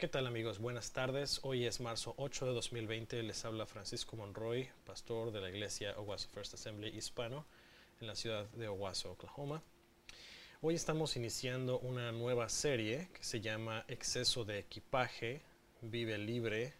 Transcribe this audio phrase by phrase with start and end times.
[0.00, 0.60] ¿Qué tal amigos?
[0.60, 1.40] Buenas tardes.
[1.42, 3.22] Hoy es marzo 8 de 2020.
[3.22, 7.44] Les habla Francisco Monroy, pastor de la iglesia Owasso First Assembly Hispano
[8.00, 9.62] en la ciudad de Owasso, Oklahoma.
[10.62, 15.42] Hoy estamos iniciando una nueva serie que se llama Exceso de equipaje,
[15.82, 16.72] vive libre,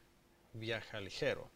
[0.55, 1.51] viaja ligero.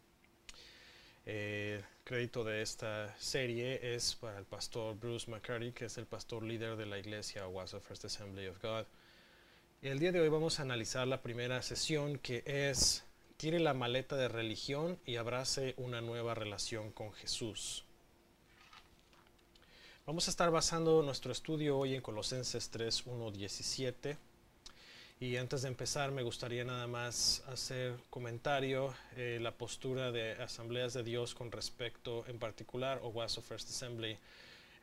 [1.25, 6.43] El crédito de esta serie es para el pastor Bruce McCarty, que es el pastor
[6.43, 8.85] líder de la iglesia Owasso First Assembly of God.
[9.85, 13.03] El día de hoy vamos a analizar la primera sesión que es
[13.37, 17.85] tire la maleta de religión y abrace una nueva relación con Jesús.
[20.07, 24.17] Vamos a estar basando nuestro estudio hoy en Colosenses 3, 1, 17.
[25.19, 30.95] Y antes de empezar me gustaría nada más hacer comentario eh, la postura de Asambleas
[30.95, 34.17] de Dios con respecto en particular o Waso First Assembly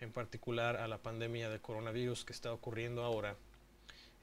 [0.01, 3.35] en particular a la pandemia de coronavirus que está ocurriendo ahora.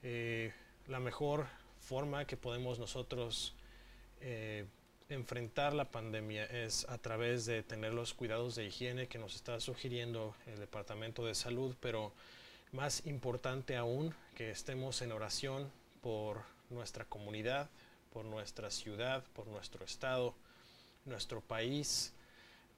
[0.02, 0.54] Eh,
[0.90, 1.46] la mejor
[1.78, 3.54] forma que podemos nosotros
[4.20, 4.66] eh,
[5.08, 9.60] enfrentar la pandemia es a través de tener los cuidados de higiene que nos está
[9.60, 12.12] sugiriendo el Departamento de Salud, pero
[12.72, 17.70] más importante aún que estemos en oración por nuestra comunidad,
[18.12, 20.34] por nuestra ciudad, por nuestro estado,
[21.04, 22.12] nuestro país,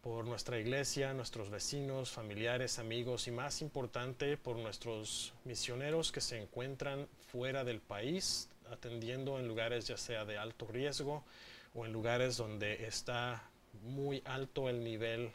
[0.03, 6.43] por nuestra iglesia, nuestros vecinos, familiares, amigos y más importante por nuestros misioneros que se
[6.43, 11.25] encuentran fuera del país atendiendo en lugares ya sea de alto riesgo
[11.75, 13.43] o en lugares donde está
[13.83, 15.33] muy alto el nivel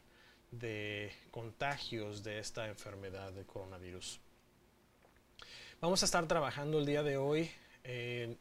[0.52, 4.20] de contagios de esta enfermedad de coronavirus.
[5.82, 7.52] Vamos a estar trabajando el día de hoy
[7.84, 8.38] eh,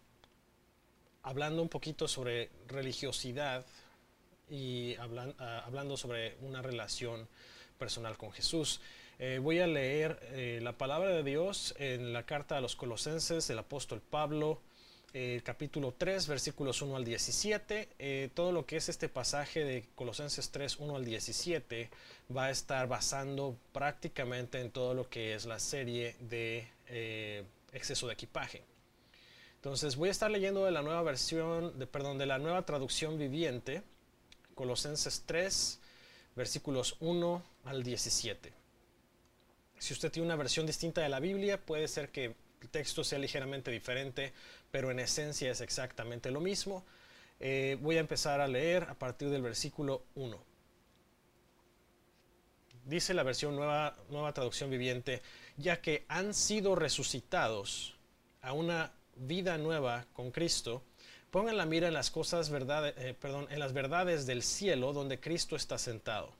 [1.22, 3.66] hablando un poquito sobre religiosidad,
[4.48, 7.28] y ah, hablando sobre una relación
[7.78, 8.80] personal con Jesús.
[9.18, 13.48] Eh, voy a leer eh, la palabra de Dios en la carta a los colosenses
[13.48, 14.60] del apóstol Pablo,
[15.14, 18.30] eh, capítulo 3, versículos 1 al 17.
[18.34, 21.88] todo lo que es este pasaje de Colosenses 3, 1 al 17
[22.36, 26.68] va a estar basando prácticamente en todo lo que es la serie de
[27.72, 28.64] exceso de equipaje.
[29.54, 33.16] Entonces voy a estar leyendo de la nueva versión, de, perdón, de la nueva traducción
[33.18, 33.82] viviente
[34.54, 35.80] Colosenses 3,
[36.34, 38.55] versículos 1 al 17.
[39.78, 43.18] Si usted tiene una versión distinta de la Biblia, puede ser que el texto sea
[43.18, 44.32] ligeramente diferente,
[44.70, 46.84] pero en esencia es exactamente lo mismo.
[47.38, 50.42] Eh, voy a empezar a leer a partir del versículo 1.
[52.84, 55.22] Dice la versión nueva, nueva traducción viviente,
[55.56, 57.96] ya que han sido resucitados
[58.42, 60.82] a una vida nueva con Cristo,
[61.30, 65.56] Pongan la mira en las cosas eh, perdón, en las verdades del cielo donde Cristo
[65.56, 66.32] está sentado,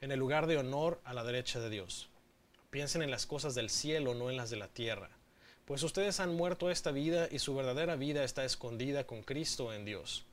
[0.00, 2.09] en el lugar de honor a la derecha de Dios.
[2.70, 5.10] Piensen en las cosas del cielo, no en las de la tierra,
[5.64, 9.84] pues ustedes han muerto esta vida y su verdadera vida está escondida con Cristo en
[9.84, 10.24] Dios.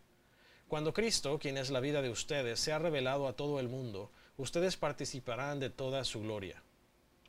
[0.67, 4.11] Cuando Cristo, quien es la vida de ustedes, se ha revelado a todo el mundo,
[4.37, 6.61] ustedes participarán de toda su gloria.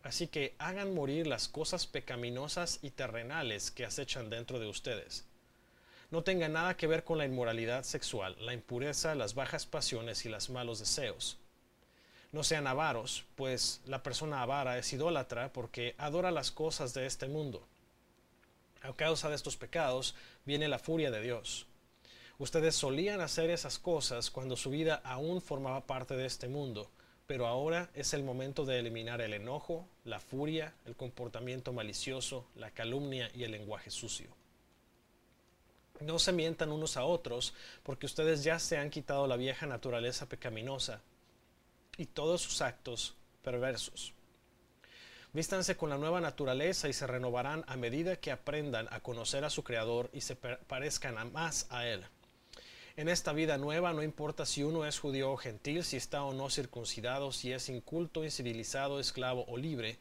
[0.03, 5.25] Así que hagan morir las cosas pecaminosas y terrenales que acechan dentro de ustedes
[6.11, 10.31] no tenga nada que ver con la inmoralidad sexual, la impureza, las bajas pasiones y
[10.31, 11.37] los malos deseos.
[12.31, 17.27] No sean avaros, pues la persona avara es idólatra porque adora las cosas de este
[17.27, 17.67] mundo.
[18.83, 21.67] A causa de estos pecados viene la furia de Dios.
[22.39, 26.91] Ustedes solían hacer esas cosas cuando su vida aún formaba parte de este mundo,
[27.27, 32.71] pero ahora es el momento de eliminar el enojo, la furia, el comportamiento malicioso, la
[32.71, 34.29] calumnia y el lenguaje sucio.
[36.01, 40.29] No se mientan unos a otros, porque ustedes ya se han quitado la vieja naturaleza
[40.29, 41.03] pecaminosa
[41.99, 44.15] y todos sus actos perversos.
[45.35, 49.51] Vístanse con la nueva naturaleza y se renovarán a medida que aprendan a conocer a
[49.51, 52.03] su Creador y se parezcan más a Él.
[52.97, 56.33] En esta vida nueva no importa si uno es judío o gentil, si está o
[56.33, 59.99] no circuncidado, si es inculto, incivilizado, esclavo o libre,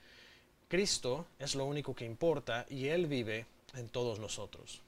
[0.70, 3.46] Cristo es lo único que importa y Él vive
[3.76, 4.82] en todos nosotros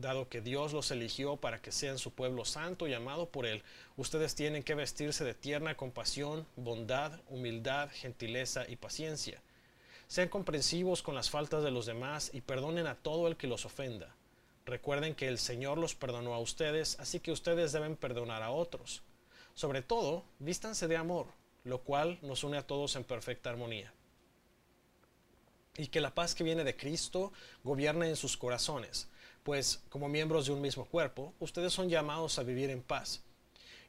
[0.00, 3.62] dado que Dios los eligió para que sean su pueblo santo y amado por Él,
[3.96, 9.42] ustedes tienen que vestirse de tierna compasión, bondad, humildad, gentileza y paciencia.
[10.06, 13.64] Sean comprensivos con las faltas de los demás y perdonen a todo el que los
[13.64, 14.14] ofenda.
[14.64, 19.02] Recuerden que el Señor los perdonó a ustedes, así que ustedes deben perdonar a otros.
[19.54, 21.26] Sobre todo, vístanse de amor,
[21.64, 23.92] lo cual nos une a todos en perfecta armonía.
[25.76, 27.32] Y que la paz que viene de Cristo
[27.64, 29.08] gobierne en sus corazones
[29.48, 33.22] pues como miembros de un mismo cuerpo, ustedes son llamados a vivir en paz.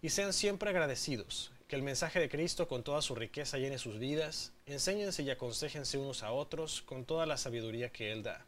[0.01, 3.99] Y sean siempre agradecidos, que el mensaje de Cristo con toda su riqueza llene sus
[3.99, 8.45] vidas, enséñense y aconsejense unos a otros con toda la sabiduría que Él da.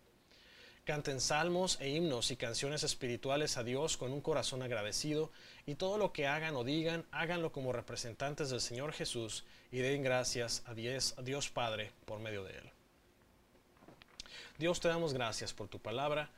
[0.86, 5.34] Canten salmos e himnos y canciones espirituales a Dios con un corazón agradecido
[5.66, 10.02] y todo lo que hagan o digan, háganlo como representantes del Señor Jesús y den
[10.02, 12.72] gracias a Dios, Dios Padre por medio de Él.
[14.58, 16.30] Dios te damos gracias por tu palabra.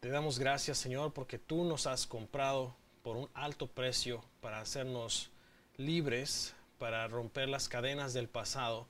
[0.00, 5.28] Te damos gracias Señor porque tú nos has comprado por un alto precio para hacernos
[5.76, 8.86] libres, para romper las cadenas del pasado,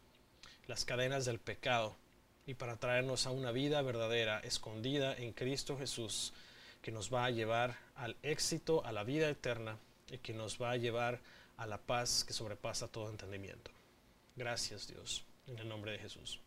[0.67, 1.97] las cadenas del pecado
[2.47, 6.35] y para traernos a una vida verdadera, escondida en Cristo Jesús,
[6.83, 9.79] que nos va a llevar al éxito, a la vida eterna
[10.11, 11.21] y que nos va a llevar
[11.57, 13.71] a la paz que sobrepasa todo entendimiento.
[14.37, 16.39] Gracias Dios, en el nombre de Jesús.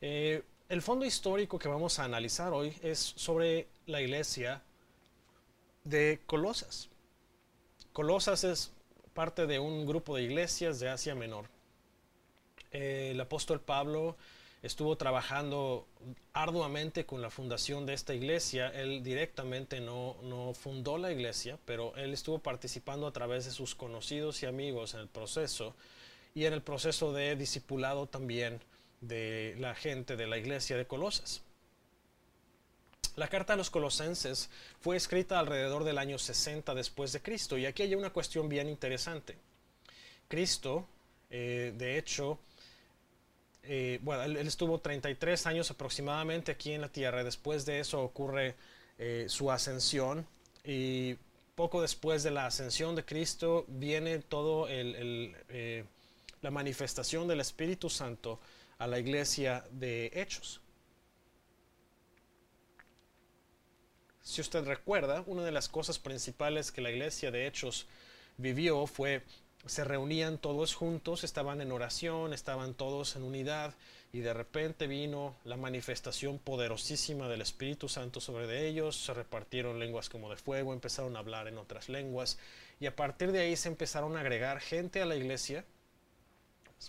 [0.00, 4.62] Eh, el fondo histórico que vamos a analizar hoy es sobre la iglesia
[5.82, 6.88] de Colosas.
[7.92, 8.70] Colosas es
[9.12, 11.46] parte de un grupo de iglesias de Asia Menor.
[12.70, 14.16] Eh, el apóstol Pablo
[14.62, 15.88] estuvo trabajando
[16.34, 18.68] arduamente con la fundación de esta iglesia.
[18.68, 23.74] Él directamente no, no, fundó la iglesia, pero él estuvo participando a través de sus
[23.74, 25.74] conocidos y amigos en el proceso
[26.32, 28.60] y en el proceso de discipulado también
[29.00, 31.42] de la gente de la iglesia de Colosas.
[33.16, 34.50] La carta a los colosenses
[34.80, 38.68] fue escrita alrededor del año 60 después de Cristo y aquí hay una cuestión bien
[38.68, 39.36] interesante.
[40.28, 40.86] Cristo,
[41.28, 42.38] eh, de hecho,
[43.62, 47.24] eh, bueno, él, estuvo 33 años aproximadamente aquí en la tierra.
[47.24, 48.54] Después de eso ocurre
[48.98, 50.26] eh, su ascensión
[50.64, 51.16] y
[51.54, 55.84] poco después de la ascensión de Cristo viene todo eh,
[56.42, 58.40] la manifestación del Espíritu Santo
[58.80, 60.60] a la iglesia de Hechos.
[64.22, 67.86] Si usted recuerda, una de las cosas principales que la iglesia de Hechos
[68.38, 69.22] vivió fue
[69.66, 73.74] se reunían todos juntos, estaban en oración, estaban todos en unidad
[74.10, 80.08] y de repente vino la manifestación poderosísima del Espíritu Santo sobre ellos, se repartieron lenguas
[80.08, 82.38] como de fuego, empezaron a hablar en otras lenguas
[82.80, 85.66] y a partir de ahí se empezaron a agregar gente a la iglesia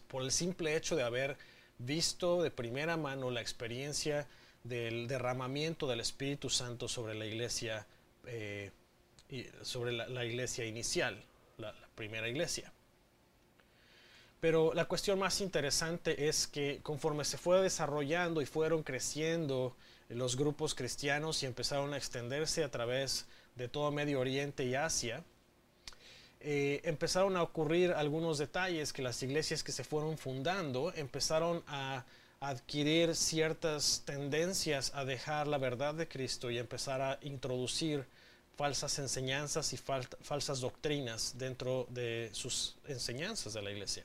[0.07, 1.37] por el simple hecho de haber
[1.85, 4.27] visto de primera mano la experiencia
[4.63, 7.85] del derramamiento del Espíritu Santo sobre la iglesia,
[8.25, 8.71] eh,
[9.61, 11.23] sobre la iglesia inicial,
[11.57, 12.71] la, primera iglesia.
[14.39, 19.75] Pero la cuestión más interesante es que conforme se fue desarrollando y fueron creciendo
[20.09, 25.23] los grupos cristianos y empezaron a extenderse a través de todo Medio Oriente y Asia,
[26.43, 32.05] eh, empezaron a ocurrir algunos detalles que las iglesias que se fueron fundando empezaron a
[32.39, 38.05] adquirir ciertas tendencias a dejar la verdad de Cristo y empezar a introducir
[38.57, 44.03] falsas enseñanzas y falsas doctrinas dentro de sus enseñanzas de la iglesia.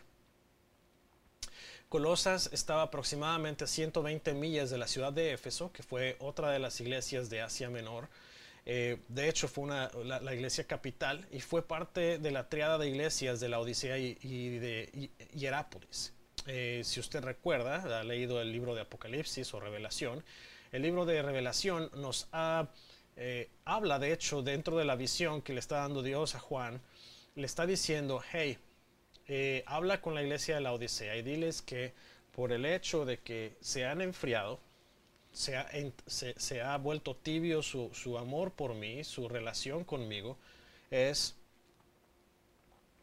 [1.89, 6.59] Colosas estaba aproximadamente a 120 millas de la ciudad de Éfeso, que fue otra de
[6.59, 8.09] las iglesias de Asia Menor.
[8.69, 13.39] Eh, de hecho, fue la, iglesia capital y fue parte de la triada de iglesias
[13.39, 16.13] de la Odisea y, de Hierápolis.
[16.47, 20.25] Eh, si usted recuerda, ha leído el libro de Apocalipsis o Revelación,
[20.73, 22.69] el libro de Revelación nos ha
[23.15, 26.83] eh, habla de hecho dentro de la visión que le está dando Dios a Juan,
[27.37, 28.59] le está diciendo, hey,
[29.65, 31.95] habla con la iglesia de la Odisea y diles que
[32.33, 34.61] por el hecho de que se han enfriado,
[35.37, 35.69] se ha,
[36.07, 40.39] se, ha vuelto tibio su, su, amor por mí, su relación conmigo,
[40.91, 41.35] es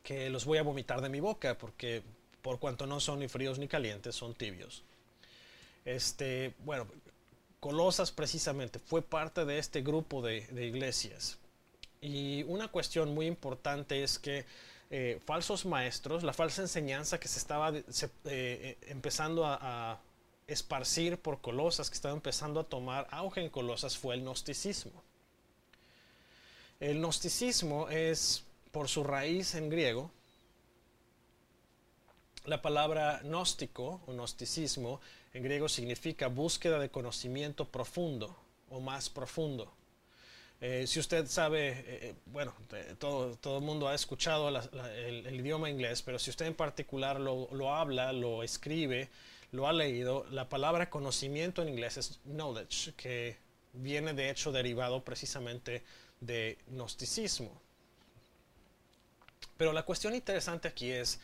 [0.01, 2.01] que los voy a vomitar de mi boca, porque
[2.41, 4.83] por cuanto no son ni fríos ni calientes, son tibios.
[5.85, 6.87] Este, bueno,
[7.59, 11.37] Colosas precisamente fue parte de este grupo de, iglesias.
[12.01, 14.45] Y una cuestión muy importante es que
[14.89, 17.83] eh, falsos maestros, la falsa enseñanza que se estaba eh,
[18.25, 20.01] eh, empezando a,
[20.53, 25.03] esparcir por Colosas, que estaba empezando a tomar auge en Colosas, fue el gnosticismo.
[26.79, 30.11] El gnosticismo es, por su raíz en griego,
[32.45, 34.99] la palabra gnóstico o gnosticismo
[35.33, 38.35] en griego significa búsqueda de conocimiento profundo
[38.69, 39.71] o más profundo.
[40.59, 42.53] Eh, si usted sabe, eh, eh, bueno,
[42.97, 47.49] todo, todo, el mundo ha escuchado el, idioma inglés, pero si usted en particular lo,
[47.51, 49.09] lo, habla, lo escribe,
[49.53, 53.37] lo ha leído, la palabra conocimiento en inglés es knowledge, que
[53.71, 55.83] viene de hecho derivado precisamente
[56.19, 57.61] de gnosticismo.
[59.55, 61.19] Pero la cuestión interesante aquí es,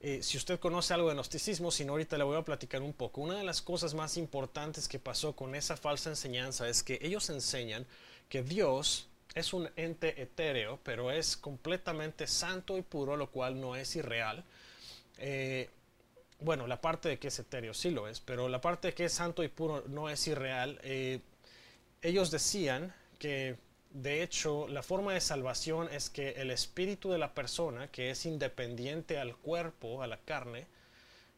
[0.00, 2.92] eh, si usted conoce algo de gnosticismo, si no ahorita le voy a platicar un
[2.92, 3.20] poco.
[3.20, 7.30] Una de las cosas más importantes que pasó con esa falsa enseñanza es que ellos
[7.30, 7.86] enseñan
[8.28, 13.76] que Dios es un ente etéreo, pero es completamente santo y puro, lo cual no
[13.76, 14.42] es irreal.
[15.18, 15.70] Eh,
[16.40, 19.04] bueno, la parte de que es etéreo sí lo es, pero la parte de que
[19.04, 20.80] es santo y puro no es irreal.
[20.82, 21.20] Eh,
[22.02, 23.56] ellos decían que
[23.90, 28.24] de hecho la forma de salvación es que el espíritu de la persona, que es
[28.26, 30.66] independiente al cuerpo, a la carne,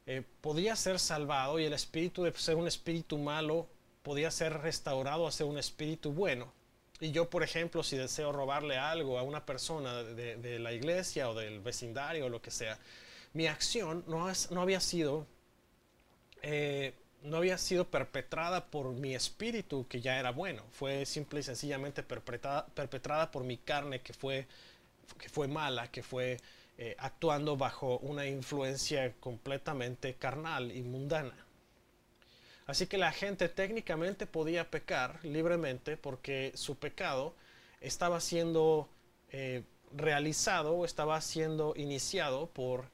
[0.06, 3.68] eh, podía ser salvado y el espíritu de ser un espíritu malo
[4.02, 6.52] podía ser restaurado a ser un espíritu bueno.
[7.00, 11.34] Y yo, por ejemplo, si deseo robarle algo a una persona de, la iglesia o
[11.34, 12.78] del vecindario o lo que sea,
[13.32, 15.26] mi acción no, no había sido
[16.42, 21.42] eh, no había sido perpetrada por mi espíritu que ya era bueno, fue simple y
[21.42, 24.46] sencillamente perpetrada, perpetrada por mi carne que fue,
[25.18, 26.38] que fue mala, que fue
[26.78, 31.34] eh, actuando bajo una influencia completamente carnal y mundana.
[32.66, 37.34] Así que la gente técnicamente podía pecar libremente porque su pecado
[37.80, 38.88] estaba siendo
[39.30, 39.62] eh,
[39.94, 42.86] realizado o estaba siendo iniciado por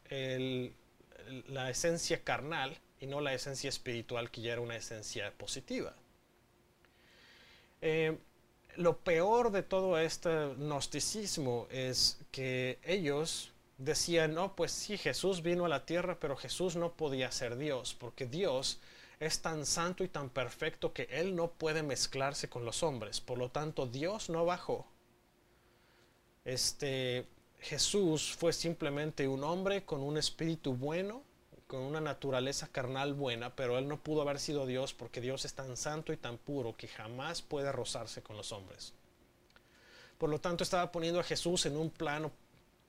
[1.48, 5.94] la esencia carnal y no la esencia espiritual que ya era una esencia positiva.
[7.80, 8.18] Eh,
[8.76, 15.64] lo peor de todo este gnosticismo es que ellos decían, no, pues sí, Jesús vino
[15.64, 18.80] a la tierra, pero Jesús no podía ser Dios, porque Dios
[19.20, 23.20] es tan santo y tan perfecto que Él no puede mezclarse con los hombres.
[23.20, 24.86] Por lo tanto, Dios no bajó.
[26.48, 27.26] Este,
[27.60, 31.22] Jesús fue simplemente un hombre con un espíritu bueno
[31.66, 35.52] con una naturaleza carnal buena, pero él no pudo haber sido Dios porque Dios es
[35.52, 38.94] tan santo y tan puro que jamás puede rozarse con los hombres.
[40.16, 42.32] Por lo tanto, estaba poniendo a Jesús en un plano,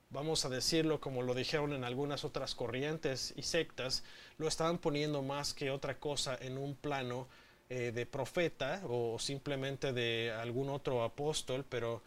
[0.10, 4.04] vamos a decirlo como lo dijeron en algunas otras corrientes y sectas,
[4.38, 7.28] lo estaban poniendo más que otra cosa en un plano
[7.68, 12.02] eh, de profeta o simplemente de algún otro apóstol, pero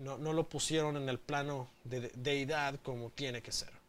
[0.00, 3.80] no, no lo pusieron en el plano de deidad como tiene que ser.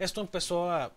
[0.00, 0.94] Esto empezó a,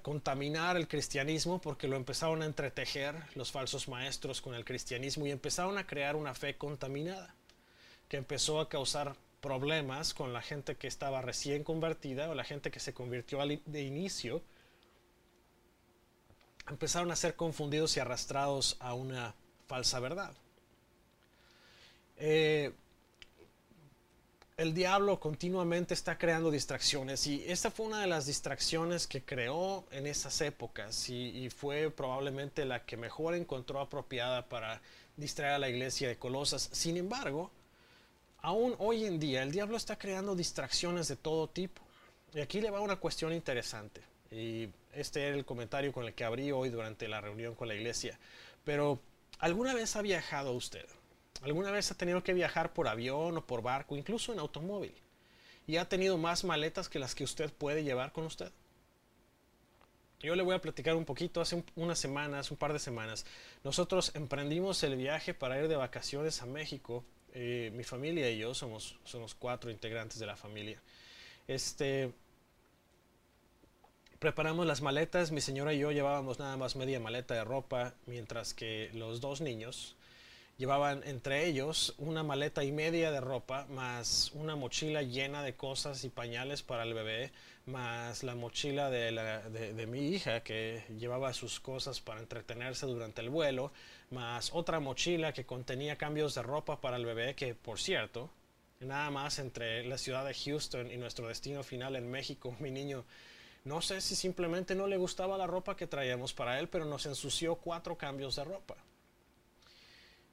[0.00, 5.30] contaminar el cristianismo porque lo empezaron a entretejer los falsos maestros con el cristianismo y
[5.30, 7.34] empezaron a crear una fe contaminada
[8.08, 12.70] que empezó a causar problemas con la gente que estaba recién convertida o la gente
[12.70, 14.42] que se convirtió de inicio.
[16.66, 19.34] Empezaron a ser confundidos y arrastrados a una
[19.66, 20.32] falsa verdad.
[22.24, 22.70] Eh,
[24.56, 29.84] el diablo continuamente está creando distracciones y esta fue una de las distracciones que creó
[29.90, 34.80] en esas épocas y, fue probablemente la que mejor encontró apropiada para
[35.16, 36.68] distraer a la iglesia de Colosas.
[36.70, 37.50] Sin embargo,
[38.40, 41.82] aún hoy en día el diablo está creando distracciones de todo tipo.
[42.34, 44.00] Y aquí le va una cuestión interesante.
[44.30, 47.74] Y este era el comentario con el que abrí hoy durante la reunión con la
[47.74, 48.16] iglesia.
[48.64, 49.00] Pero,
[49.40, 50.86] ¿alguna vez ha viajado usted?
[51.40, 54.94] ¿Alguna vez ha tenido que viajar por avión o por barco, incluso en automóvil?
[55.66, 58.52] Y ha tenido más maletas que las que usted puede llevar con usted.
[60.20, 61.40] Yo le voy a platicar un poquito.
[61.40, 63.26] Hace unas semanas, un par de semanas,
[63.64, 67.04] nosotros emprendimos el viaje para ir de vacaciones a México.
[67.34, 70.80] Eh, mi familia y yo somos, somos cuatro integrantes de la familia.
[71.48, 72.12] Este,
[74.20, 75.32] preparamos las maletas.
[75.32, 79.40] Mi señora y yo llevábamos nada más media maleta de ropa, mientras que los dos
[79.40, 79.96] niños
[80.58, 86.04] Llevaban entre ellos una maleta y media de ropa, más una mochila llena de cosas
[86.04, 87.32] y pañales para el bebé,
[87.66, 93.30] más la mochila de, de, mi hija que llevaba sus cosas para entretenerse durante el
[93.30, 93.72] vuelo,
[94.10, 98.30] más otra mochila que contenía cambios de ropa para el bebé, que por cierto,
[98.80, 103.04] nada más entre la ciudad de Houston y nuestro destino final en México, mi niño
[103.64, 107.06] no sé si simplemente no le gustaba la ropa que traíamos para él, pero nos
[107.06, 108.76] ensució cuatro cambios de ropa.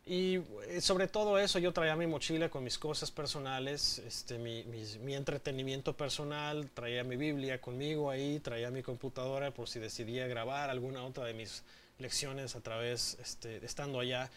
[0.10, 4.64] Y eh, sobre todo eso yo traía mi mochila con mis cosas personales, este, mi,
[4.64, 10.72] mi, entretenimiento personal, traía mi Biblia conmigo ahí, traía mi computadora por si decidía grabar
[10.72, 11.62] alguna otra de mis
[12.00, 14.32] lecciones a través, este, estando allá.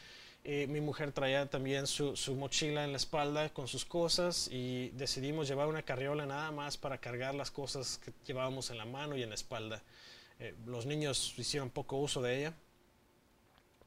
[0.45, 4.91] Eh, mi mujer traía también su, su, mochila en la espalda con sus cosas y
[4.91, 9.17] decidimos llevar una carriola nada más para cargar las cosas que llevábamos en la mano
[9.17, 9.83] y en la espalda.
[10.39, 12.55] Eh, los niños hicieron poco uso de ella,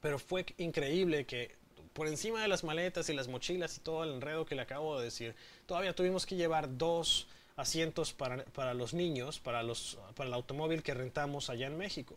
[0.00, 1.64] pero fue increíble que
[1.96, 4.98] por encima de las maletas y las mochilas y todo el enredo que le acabo
[4.98, 5.34] de decir,
[5.64, 7.26] todavía tuvimos que llevar dos
[7.56, 12.14] asientos para, los niños, para, los, para el automóvil que rentamos allá en México.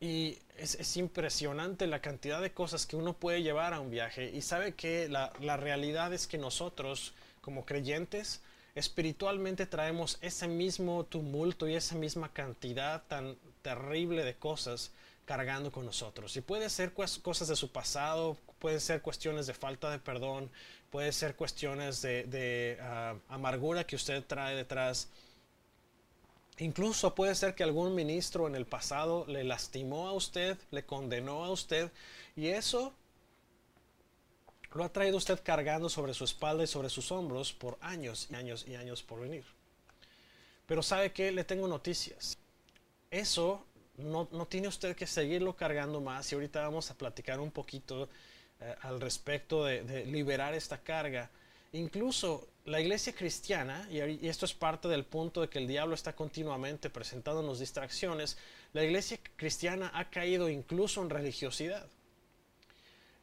[0.00, 4.30] Y es, impresionante la cantidad de cosas que uno puede llevar a un viaje.
[4.34, 7.12] Y sabe que la, la realidad es que nosotros,
[7.42, 8.40] como creyentes,
[8.74, 14.92] espiritualmente traemos ese mismo tumulto y esa misma cantidad tan terrible de cosas
[15.24, 16.36] cargando con nosotros.
[16.36, 20.50] Y puede ser cosas de su pasado, puede ser cuestiones de falta de perdón,
[20.90, 25.08] puede ser cuestiones de, ah, amargura que usted trae detrás.
[26.58, 31.44] Incluso puede ser que algún ministro en el pasado le lastimó a usted, le condenó
[31.44, 31.90] a usted,
[32.36, 32.94] y eso
[34.72, 38.34] lo ha traído usted cargando sobre su espalda y sobre sus hombros por años y
[38.34, 39.44] años y años por venir.
[40.66, 42.38] Pero sabe que le tengo noticias.
[43.10, 43.64] Eso
[43.98, 48.08] no, tiene usted que seguirlo cargando más y ahorita vamos a platicar un poquito
[48.60, 51.30] eh, al respecto de, liberar esta carga.
[51.72, 55.94] Incluso la iglesia cristiana, y, y esto es parte del punto de que el diablo
[55.94, 58.36] está continuamente presentándonos distracciones,
[58.72, 61.86] la iglesia cristiana ha caído incluso en religiosidad.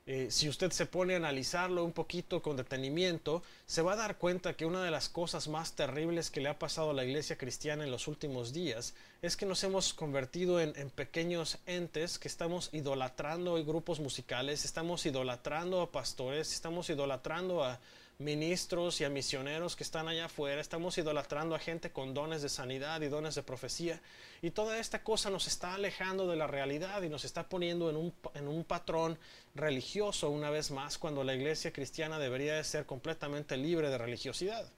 [0.08, 4.18] Eh, si usted se pone a analizarlo un poquito con detenimiento, se va a dar
[4.18, 7.38] cuenta que una de las cosas más terribles que le ha pasado a la iglesia
[7.38, 12.28] cristiana en los últimos días es que nos hemos convertido en, en pequeños entes que
[12.28, 17.80] estamos idolatrando grupos musicales, estamos idolatrando a pastores, estamos idolatrando a,
[18.22, 22.50] ministros y a misioneros que están allá afuera, estamos idolatrando a gente con dones de
[22.50, 24.00] sanidad y dones de profecía.
[24.42, 27.96] Y toda esta cosa nos está alejando de la realidad y nos está poniendo en
[27.96, 29.20] un, en un patrón
[29.54, 34.72] religioso una vez más cuando la iglesia cristiana debería de ser completamente libre de religiosidad.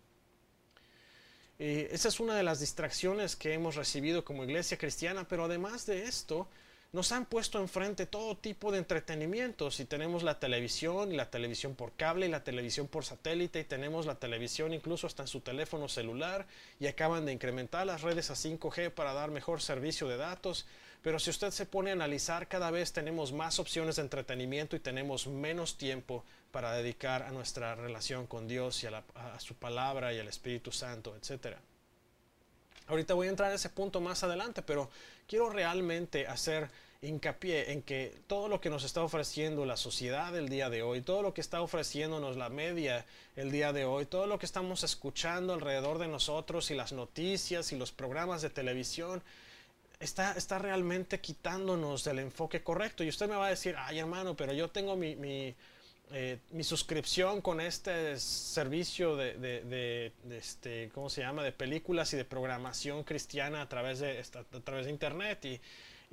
[1.60, 5.86] Y esa es una de las distracciones que hemos recibido como iglesia cristiana, pero además
[5.86, 6.50] de esto,
[6.94, 11.74] nos han puesto enfrente todo tipo de entretenimientos y tenemos la televisión y la televisión
[11.74, 15.42] por cable y la televisión por satélite y tenemos la televisión incluso hasta en su
[15.42, 16.46] teléfono celular
[16.80, 20.68] y acaban de incrementar las redes a 5G para dar mejor servicio de datos.
[21.02, 24.80] Pero si usted se pone a analizar, cada vez tenemos más opciones de entretenimiento y
[24.80, 30.14] tenemos menos tiempo para dedicar a nuestra relación con Dios y a, a su palabra
[30.14, 31.60] y al Espíritu Santo, etcétera.
[32.88, 34.90] Ahorita voy a entrar a ese punto más adelante, pero
[35.28, 36.70] quiero realmente hacer
[37.04, 41.02] hincapié en que todo lo que nos está ofreciendo la sociedad el día de hoy,
[41.02, 44.84] todo lo que está ofreciéndonos la media el día de hoy, todo lo que estamos
[44.84, 49.22] escuchando alrededor de nosotros y las noticias y los programas de televisión,
[50.00, 53.04] está, está realmente quitándonos del enfoque correcto.
[53.04, 55.56] Y usted me va a decir, ay hermano, pero yo tengo mi, mi
[56.16, 61.44] eh, mi suscripción con este servicio de, este, ¿cómo se llama?
[61.44, 65.60] De películas y de programación cristiana a través de, a través de internet y,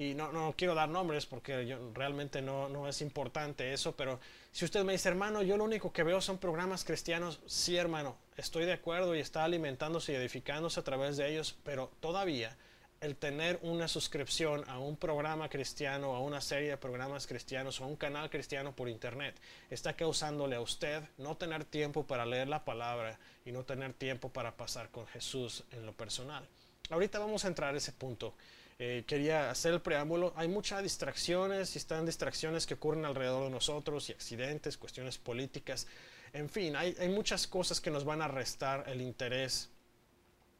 [0.02, 4.18] y no, no, quiero dar nombres porque yo, realmente no, no, es importante eso, pero
[4.52, 8.16] si usted me dice, hermano, yo lo único que veo son programas cristianos, sí, hermano,
[8.38, 12.56] estoy de acuerdo y está alimentándose y edificándose a través de ellos, pero todavía
[13.00, 17.84] el tener una suscripción a un programa cristiano, a una serie de programas cristianos, o
[17.84, 19.34] a un canal cristiano por internet,
[19.70, 24.28] está causándole a usted no tener tiempo para leer la palabra y no tener tiempo
[24.28, 26.46] para pasar con Jesús en lo personal.
[26.90, 28.34] Ahorita vamos a entrar a ese punto.
[28.78, 30.34] Eh, quería hacer el preámbulo.
[30.36, 35.86] Hay muchas distracciones y están distracciones que ocurren alrededor de nosotros y accidentes, cuestiones políticas.
[36.34, 39.69] En fin, hay, hay muchas cosas que nos van a restar el interés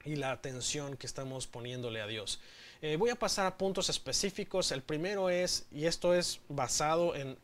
[0.04, 2.40] y la atención que estamos poniéndole a Dios.
[2.82, 4.72] Eh, voy a pasar a puntos específicos.
[4.72, 7.36] El primero es, y esto es basado en,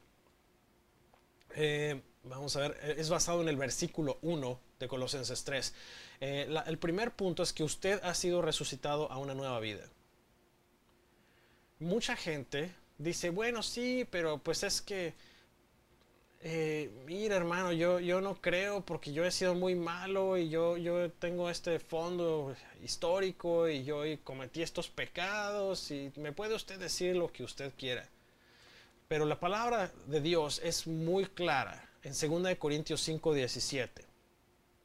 [1.55, 5.75] eh, vamos a ver, eh, es basado en el versículo 1 de Colosenses 3.
[6.21, 9.85] el primer punto es que usted ha sido resucitado a una nueva vida.
[11.79, 15.15] Mucha gente dice, bueno, sí, pero pues es que
[16.49, 20.77] eh, mira hermano, yo, yo no creo porque yo he sido muy malo y yo,
[20.77, 22.55] yo tengo este fondo
[22.85, 28.09] histórico y yo cometí estos pecados y me puede usted decir lo que usted quiera.
[29.09, 34.05] Pero la palabra de Dios es muy clara en 2 Corintios 5, 17.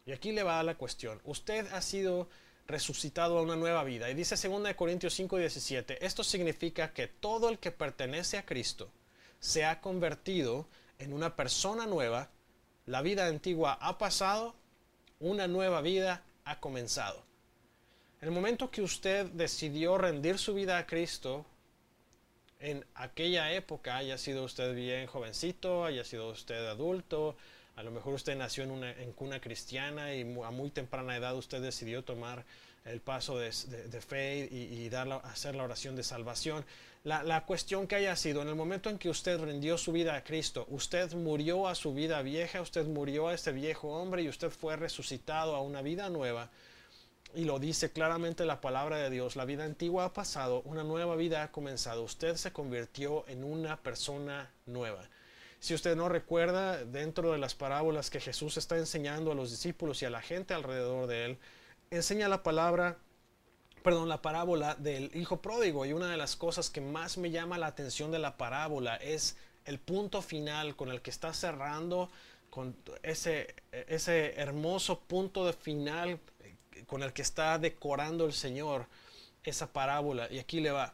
[0.08, 1.22] Y aquí le va la cuestión.
[1.26, 2.28] Usted ha sido
[2.66, 4.10] resucitado a una nueva vida.
[4.10, 6.04] Y dice 2 Corintios 5, 17.
[6.04, 8.90] Esto significa que todo el que pertenece a Cristo
[9.40, 10.66] se ha convertido
[11.10, 12.30] una persona nueva,
[12.86, 14.56] la vida antigua ha pasado,
[15.20, 17.24] una nueva vida ha comenzado.
[18.22, 21.46] En el momento que usted decidió rendir su vida a Cristo,
[22.60, 27.36] en aquella época, haya sido usted bien jovencito, haya sido usted adulto,
[27.76, 31.36] a lo mejor usted nació en una en cuna cristiana y a muy temprana edad
[31.36, 32.46] usted decidió tomar
[32.86, 36.66] el paso de, fe y, dar hacer la oración de salvación.
[37.04, 40.16] La, la, cuestión que haya sido, en el momento en que usted rindió su vida
[40.16, 44.30] a Cristo, usted murió a su vida vieja, usted murió a este viejo hombre y
[44.30, 46.52] usted fue resucitado a una vida nueva.
[47.34, 51.16] Y lo dice claramente la palabra de Dios, la vida antigua ha pasado, una nueva
[51.16, 55.10] vida ha comenzado, usted se convirtió en una persona nueva.
[55.60, 60.02] Si usted no recuerda, dentro de las parábolas que Jesús está enseñando a los discípulos
[60.02, 61.38] y a la gente alrededor de él,
[61.90, 62.98] enseña la palabra,
[63.84, 65.86] perdón, la parábola del hijo pródigo.
[65.86, 69.38] Y una de las cosas que más me llama la atención de la parábola es
[69.66, 72.10] el punto final con el que está cerrando,
[72.50, 76.20] con ese, ese hermoso punto de final
[76.88, 78.88] con el que está decorando el Señor
[79.44, 80.94] esa parábola y aquí le va.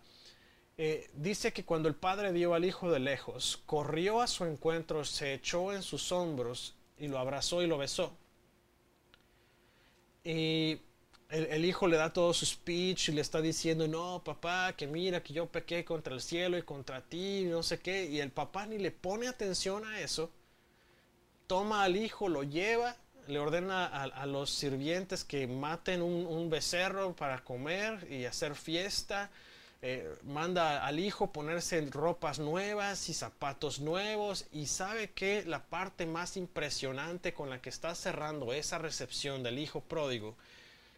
[0.77, 5.03] Eh, dice que cuando el padre vio al hijo de lejos, corrió a su encuentro,
[5.03, 8.13] se echó en sus hombros y lo abrazó y lo besó.
[10.23, 10.79] Y
[11.29, 15.21] el, hijo le da todo su speech y le está diciendo, no, papá, que mira
[15.21, 18.05] que yo pequé contra el cielo y contra ti, no sé qué.
[18.05, 20.31] Y el papá ni le pone atención a eso.
[21.47, 22.95] Toma al hijo, lo lleva,
[23.27, 29.29] le ordena a, los sirvientes que maten un, becerro para comer y hacer fiesta.
[29.81, 36.07] Eh, manda al hijo ponerse ropas nuevas y zapatos nuevos y sabe que la parte
[36.07, 40.35] más impresionante con la que está cerrando esa recepción del hijo pródigo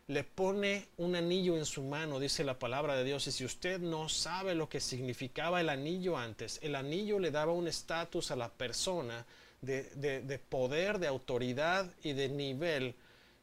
[0.09, 3.27] le pone un anillo en su mano, dice la palabra de Dios.
[3.27, 7.53] Y si usted no sabe lo que significaba el anillo antes, el anillo le daba
[7.53, 9.23] un estatus a la persona
[9.61, 12.95] de, poder, de autoridad y de nivel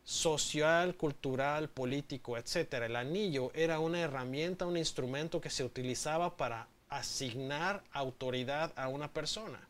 [0.03, 2.73] social, cultural, político, etc.
[2.83, 9.13] El anillo era una herramienta, un instrumento que se utilizaba para asignar autoridad a una
[9.13, 9.61] persona.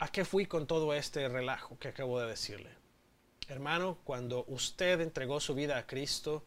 [0.00, 2.77] ¿A qué fui con todo este relajo que acabo de decirle?
[3.48, 6.44] Hermano, cuando usted entregó su vida a Cristo,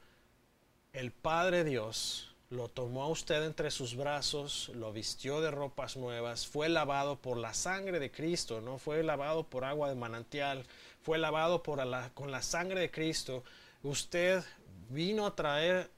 [0.94, 6.46] el Padre Dios lo tomó a usted entre sus brazos, lo vistió de ropas nuevas,
[6.46, 10.64] fue lavado por la sangre de Cristo, no fue lavado por agua de manantial,
[11.02, 13.44] fue lavado con la sangre de Cristo.
[13.82, 14.44] Usted
[14.90, 15.90] vino a traer,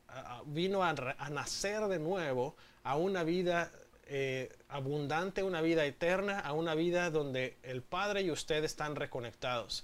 [0.46, 0.94] vino a,
[1.32, 3.74] nacer de nuevo a una vida
[4.06, 9.84] eh, abundante, una vida eterna, a una vida donde el Padre y usted están reconectados.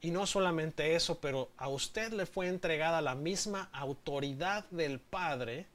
[0.00, 5.66] Y no solamente eso, pero a usted le fue entregada la misma autoridad del Padre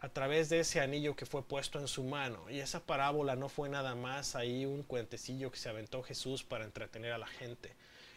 [0.00, 2.50] a través de ese anillo que fue puesto en su mano.
[2.50, 6.64] Y esa parábola no fue nada más ahí un cuentecillo que se aventó Jesús para
[6.64, 7.72] entretener a la gente.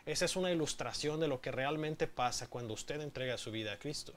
[0.08, 3.80] Esa es una ilustración de lo que realmente pasa cuando usted entrega su vida a
[3.80, 4.14] Cristo.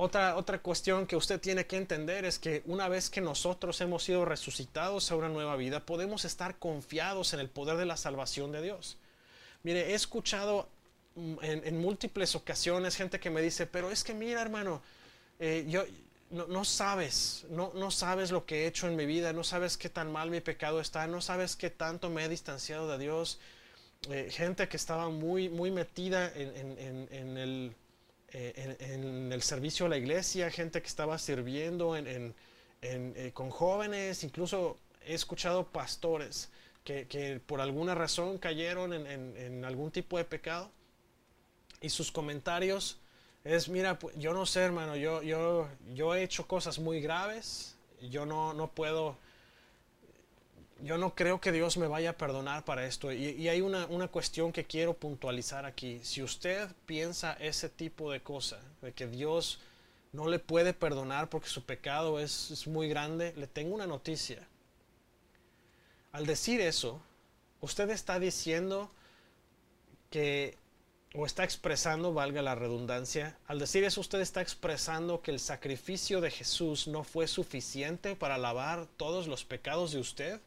[0.00, 4.04] Otra, otra cuestión que usted tiene que entender es que una vez que nosotros hemos
[4.04, 8.52] sido resucitados a una nueva vida, podemos estar confiados en el poder de la salvación
[8.52, 8.96] de Dios.
[9.64, 10.68] Mire, he escuchado
[11.16, 14.82] mm, en, múltiples ocasiones gente que me dice, pero es que mira hermano,
[15.40, 15.82] eh, yo,
[16.30, 19.88] no, sabes, no, no sabes lo que he hecho en mi vida, no sabes qué
[19.88, 23.40] tan mal mi pecado está, no sabes qué tanto me he distanciado de Dios.
[24.10, 27.74] Eh, gente que estaba muy, muy metida en el
[28.32, 32.34] eh, en, el servicio a la iglesia, gente que estaba sirviendo en,
[32.82, 36.50] eh, con jóvenes, incluso he escuchado pastores
[36.84, 40.70] que, por alguna razón cayeron en, algún tipo de pecado
[41.80, 42.98] y sus comentarios
[43.44, 47.76] es, mira, yo no sé hermano, yo, yo, yo he hecho cosas muy graves,
[48.10, 49.16] yo no, no puedo
[50.82, 53.12] yo no creo que Dios me vaya a perdonar para esto.
[53.12, 56.00] Y, hay una, cuestión que quiero puntualizar aquí.
[56.02, 59.58] Si usted piensa ese tipo de cosa, de que Dios
[60.12, 64.46] no le puede perdonar porque su pecado es, es muy grande, le tengo una noticia.
[66.12, 67.02] Al decir eso,
[67.60, 68.90] usted está diciendo
[70.10, 70.56] que,
[71.14, 76.20] o está expresando, valga la redundancia, al decir eso usted está expresando que el sacrificio
[76.20, 80.40] de Jesús no fue suficiente para lavar todos los pecados de usted.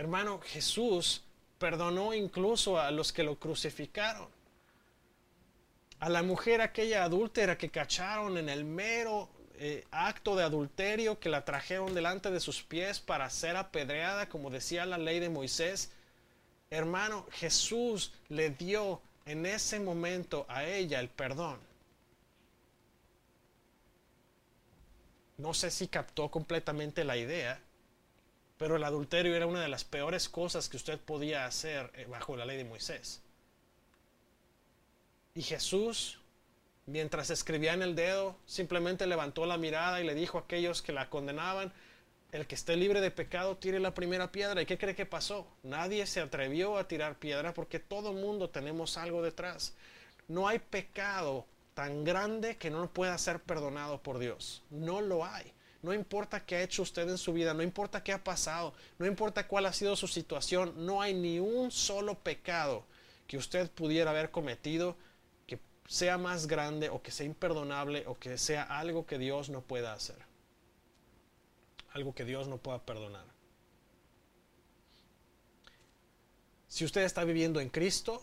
[0.00, 1.22] Hermano, Jesús
[1.58, 4.28] perdonó incluso a los que lo crucificaron.
[5.98, 11.28] A la mujer aquella adúltera que cacharon en el mero eh, acto de adulterio, que
[11.28, 15.92] la trajeron delante de sus pies para ser apedreada, como decía la ley de Moisés.
[16.70, 21.58] Hermano, Jesús le dio en ese momento a ella el perdón.
[25.36, 27.60] No sé si captó completamente la idea,
[28.60, 32.36] pero el adulterio era una de las peores cosas que usted podía hacer eh, bajo
[32.36, 33.22] la ley de Moisés.
[35.34, 36.20] Y Jesús,
[36.84, 40.92] mientras escribía en el dedo, simplemente levantó la mirada y le dijo a aquellos que
[40.92, 41.72] la condenaban,
[42.32, 44.60] el que esté libre de pecado tire la primera piedra.
[44.60, 45.46] ¿Y qué cree que pasó?
[45.62, 49.72] Nadie se atrevió a tirar piedra porque todo mundo tenemos algo detrás.
[50.28, 54.62] No hay pecado tan grande que no pueda ser perdonado por Dios.
[54.68, 55.50] No lo hay.
[55.82, 59.06] No importa qué ha hecho usted en su vida, no importa qué ha pasado, no
[59.06, 62.84] importa cuál ha sido su situación, no hay ni un solo pecado
[63.26, 64.96] que usted pudiera haber cometido
[65.46, 69.62] que sea más grande o que sea imperdonable o que sea algo que Dios no
[69.62, 70.18] pueda hacer.
[71.92, 73.24] Algo que Dios no pueda perdonar.
[76.68, 78.22] Si usted está viviendo en Cristo,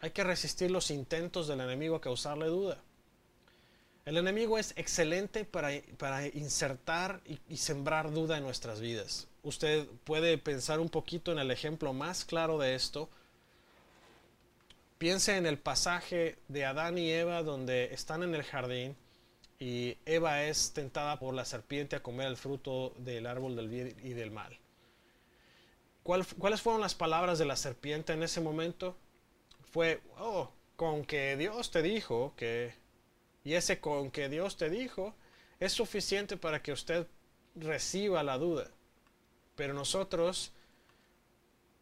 [0.00, 2.82] hay que resistir los intentos del enemigo a causarle duda.
[4.04, 5.76] El enemigo es excelente para,
[6.26, 9.28] insertar y, sembrar duda en nuestras vidas.
[9.44, 13.08] Usted puede pensar un poquito en el ejemplo más claro de esto.
[14.98, 18.96] Piense en el pasaje de Adán y Eva donde están en el jardín
[19.60, 23.96] y Eva es tentada por la serpiente a comer el fruto del árbol del bien
[24.02, 24.58] y del mal.
[26.02, 28.96] ¿Cuáles fueron las palabras de la serpiente en ese momento?
[29.70, 32.81] Fue, oh, con que Dios te dijo que,
[33.44, 35.14] y ese con que Dios te dijo,
[35.60, 37.06] es suficiente para que usted
[37.54, 38.70] reciba la duda.
[39.54, 40.52] Pero nosotros,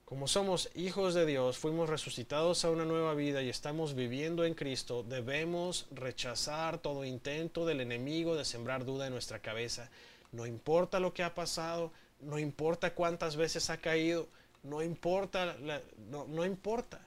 [0.04, 4.54] como somos hijos de Dios, fuimos resucitados a una nueva vida y estamos viviendo en
[4.54, 9.90] Cristo, debemos rechazar todo intento del enemigo de sembrar duda en nuestra cabeza.
[10.32, 14.28] No importa lo que ha pasado, no importa cuántas veces ha caído,
[14.62, 15.56] no importa,
[16.10, 17.00] no, importa.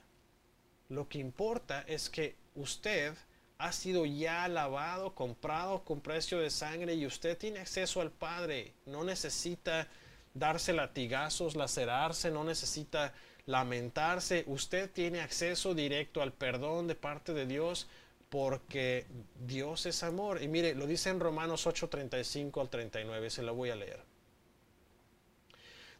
[0.88, 3.14] Lo que importa es que usted
[3.58, 8.72] ha sido ya lavado, comprado con precio de sangre y usted tiene acceso al Padre.
[8.86, 9.88] No necesita
[10.34, 13.12] darse latigazos, lacerarse, no necesita
[13.46, 14.44] lamentarse.
[14.46, 17.86] Usted tiene acceso directo al perdón de parte de Dios
[18.28, 19.06] porque
[19.46, 20.42] Dios es amor.
[20.42, 24.00] Y mire, lo dice en Romanos 8:35 al 39, se lo voy a leer.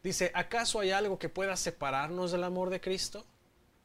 [0.02, 3.24] Dice, ¿acaso hay algo que pueda separarnos del amor de Cristo?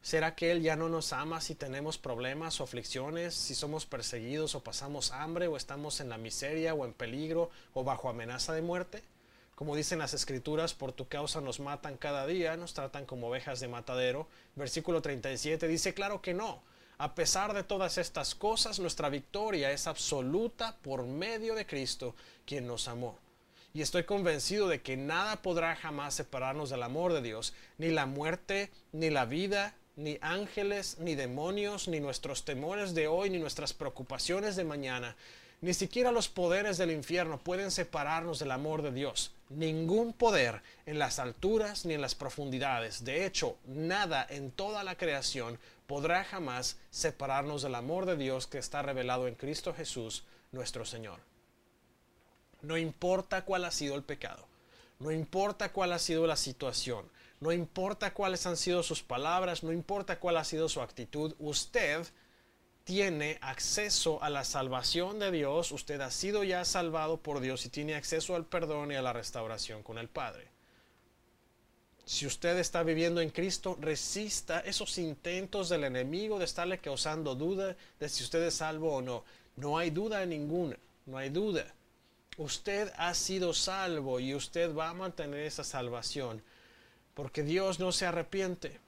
[0.02, 4.54] ¿Será que Él ya no nos ama si tenemos problemas o aflicciones, si somos perseguidos
[4.54, 8.62] o pasamos hambre o estamos en la miseria o en peligro o bajo amenaza de
[8.62, 9.02] muerte?
[9.54, 13.60] Como dicen las escrituras, por tu causa nos matan cada día, nos tratan como ovejas
[13.60, 14.26] de matadero.
[14.56, 16.62] Versículo 37 dice, claro que no.
[16.96, 22.14] A pesar de todas estas cosas, nuestra victoria es absoluta por medio de Cristo,
[22.46, 23.18] quien nos amó
[23.72, 28.06] y estoy convencido de que nada podrá jamás separarnos del amor de Dios, ni la
[28.06, 33.72] muerte, ni la vida, ni ángeles, ni demonios, ni nuestros temores de hoy, ni nuestras
[33.72, 35.16] preocupaciones de mañana,
[35.60, 39.32] ni siquiera los poderes del infierno pueden separarnos del amor de Dios.
[39.50, 43.04] Ningún poder en las alturas ni en las profundidades.
[43.04, 48.58] De hecho, nada en toda la creación podrá jamás separarnos del amor de Dios que
[48.58, 51.20] está revelado en Cristo Jesús, nuestro Señor.
[52.62, 54.46] No importa cuál ha sido el pecado,
[54.98, 59.72] no importa cuál ha sido la situación, no importa cuáles han sido sus palabras, no
[59.72, 62.06] importa cuál ha sido su actitud, usted
[62.84, 67.70] tiene acceso a la salvación de Dios, usted ha sido ya salvado por Dios y
[67.70, 70.48] tiene acceso al perdón y a la restauración con el Padre.
[72.04, 77.74] Si usted está viviendo en Cristo, resista esos intentos del enemigo de estarle causando duda
[77.98, 79.24] de si usted es salvo o no.
[79.56, 80.76] No hay duda ninguna,
[81.06, 81.72] no hay duda.
[82.36, 86.42] Usted ha sido salvo y usted va a mantener esa salvación
[87.20, 88.80] porque Dios no se arrepiente.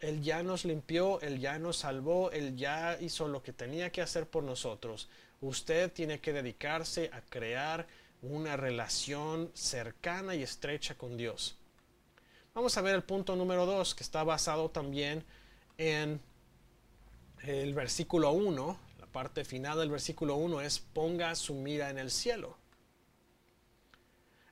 [0.00, 4.02] Él ya nos limpió, Él ya nos salvó, Él ya hizo lo que tenía que
[4.02, 5.08] hacer por nosotros.
[5.40, 7.86] Usted tiene que dedicarse a crear
[8.20, 11.56] una relación cercana y estrecha con Dios.
[12.52, 15.24] Vamos a ver el punto número dos, que está basado también
[15.78, 16.20] en
[17.44, 18.78] el versículo 1.
[18.98, 22.59] La parte final del versículo 1 es ponga su mira en el cielo.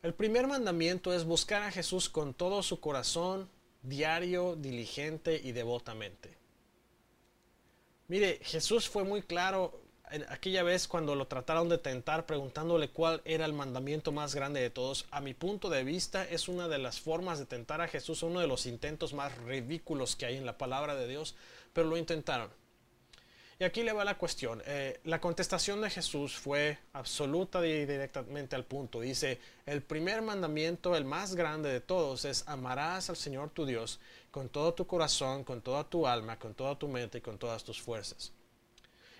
[0.00, 3.48] El primer mandamiento es buscar a Jesús con todo su corazón,
[3.82, 6.36] diario, diligente y devotamente.
[8.06, 9.82] Mire, Jesús fue muy claro
[10.28, 14.70] aquella vez cuando lo trataron de tentar preguntándole cuál era el mandamiento más grande de
[14.70, 15.06] todos.
[15.10, 18.38] A mi punto de vista es una de las formas de tentar a Jesús, uno
[18.38, 21.34] de los intentos más ridículos que hay en la palabra de Dios,
[21.72, 22.50] pero lo intentaron.
[23.60, 24.62] Y aquí le va la cuestión.
[24.66, 29.00] Eh, la contestación de Jesús fue absoluta y directamente al punto.
[29.00, 33.98] Dice, el primer mandamiento, el más grande de todos, es amarás al Señor tu Dios
[34.30, 37.64] con todo tu corazón, con toda tu alma, con toda tu mente y con todas
[37.64, 38.32] tus fuerzas.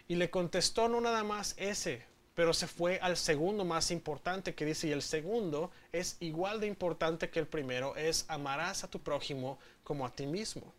[0.06, 2.04] Y le contestó no nada más ese,
[2.36, 6.68] pero se fue al segundo más importante que dice, y el segundo es igual de
[6.68, 10.72] importante que el primero, es amarás a tu prójimo como a ti mismo.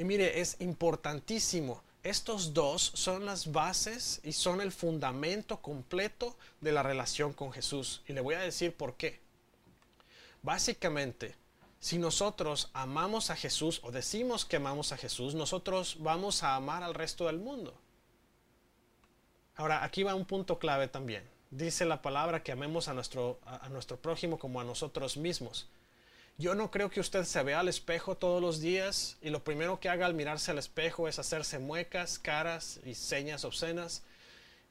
[0.00, 1.82] Y mire, es importantísimo.
[2.02, 8.00] Estos dos son las bases y son el fundamento completo de la relación con Jesús.
[8.08, 9.20] Y le voy a decir por qué.
[10.40, 11.34] Básicamente,
[11.80, 16.82] si nosotros amamos a Jesús o decimos que amamos a Jesús, nosotros vamos a amar
[16.82, 17.74] al resto del mundo.
[19.54, 21.28] Ahora, aquí va un punto clave también.
[21.50, 25.68] Dice la palabra que amemos a nuestro, a nuestro prójimo como a nosotros mismos.
[26.38, 29.78] Yo no creo que usted se vea al espejo todos los días y lo primero
[29.78, 34.02] que haga al mirarse al espejo es hacerse muecas, caras y señas obscenas.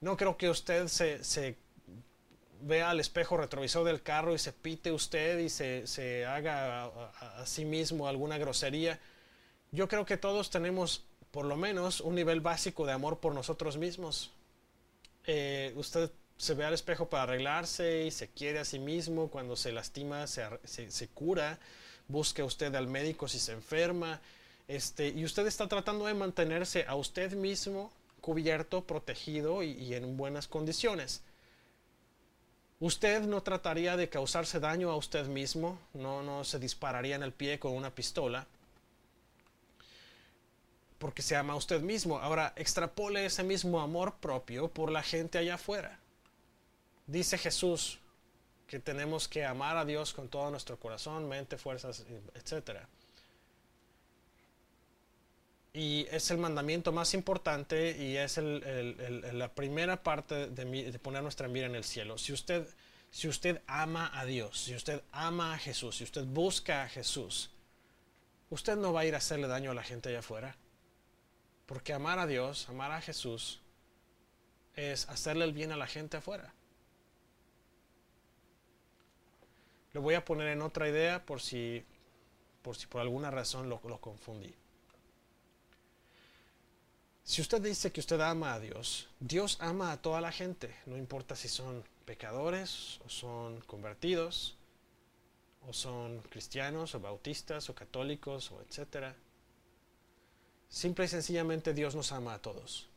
[0.01, 1.57] No creo que usted se,
[2.61, 7.65] vea al espejo retrovisor del carro y se pite usted y se, haga a, sí
[7.65, 8.99] mismo alguna grosería.
[9.71, 13.77] Yo creo que todos tenemos por lo menos un nivel básico de amor por nosotros
[13.77, 14.31] mismos.
[15.25, 16.09] Eh, usted
[16.39, 20.25] se ve al espejo para arreglarse y se quiere a sí mismo, cuando se lastima
[20.25, 21.59] se, cura,
[22.07, 24.21] busque usted al médico si se enferma
[24.69, 30.47] este, y usted está tratando de mantenerse a usted mismo cubierto, protegido y, en buenas
[30.47, 31.23] condiciones.
[32.79, 37.33] Usted no trataría de causarse daño a usted mismo, no, no se dispararía en el
[37.33, 38.47] pie con una pistola,
[40.99, 42.19] porque se ama a usted mismo.
[42.19, 45.98] Ahora, extrapole ese mismo amor propio por la gente allá afuera.
[47.09, 47.97] Dice Jesús
[48.67, 52.87] que tenemos que amar a Dios con todo nuestro corazón, mente, fuerzas, etcétera.
[55.73, 61.65] Y es el mandamiento más importante y es la primera parte de, poner nuestra mira
[61.65, 62.19] en el cielo.
[62.19, 62.67] Si usted,
[63.09, 67.49] si usted ama a Dios, si usted ama a Jesús, si usted busca a Jesús,
[68.51, 70.55] usted no va a ir a hacerle daño a la gente allá afuera.
[71.65, 73.61] Porque amar a Dios, amar a Jesús,
[74.75, 76.53] es hacerle el bien a la gente afuera.
[79.93, 81.83] Lo voy a poner en otra idea por si
[82.61, 84.53] por, si por alguna razón lo, lo confundí.
[87.23, 90.97] Si usted dice que usted ama a Dios, Dios ama a toda la gente, no
[90.97, 94.55] importa si son pecadores o son convertidos,
[95.67, 99.15] o son cristianos o bautistas o católicos o etcétera.
[100.69, 102.87] Simple y sencillamente Dios nos ama a todos.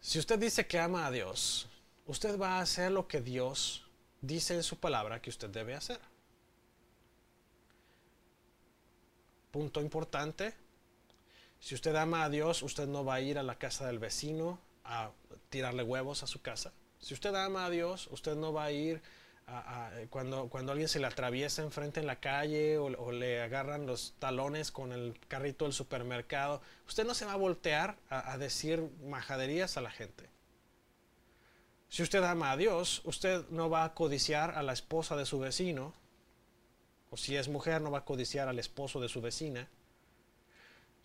[0.00, 1.68] Si usted dice que ama a Dios,
[2.06, 3.84] usted va a hacer lo que Dios
[4.20, 5.98] dice en su palabra que usted debe hacer.
[9.50, 10.54] Punto importante,
[11.58, 14.58] si usted ama a Dios, usted no va a ir a la casa del vecino
[14.84, 15.10] a
[15.50, 16.72] tirarle huevos a su casa.
[17.00, 19.02] Si usted ama a Dios, usted no va a ir
[19.46, 24.14] a, cuando, cuando alguien se le atraviesa enfrente en la calle o, le agarran los
[24.18, 26.62] talones con el carrito del supermercado.
[26.86, 30.28] Usted no se va a voltear a, a decir majaderías a la gente.
[31.90, 35.38] Si usted ama a Dios, usted no va a codiciar a la esposa de su
[35.38, 35.92] vecino,
[37.10, 39.68] o si es mujer, no va a codiciar al esposo de su vecina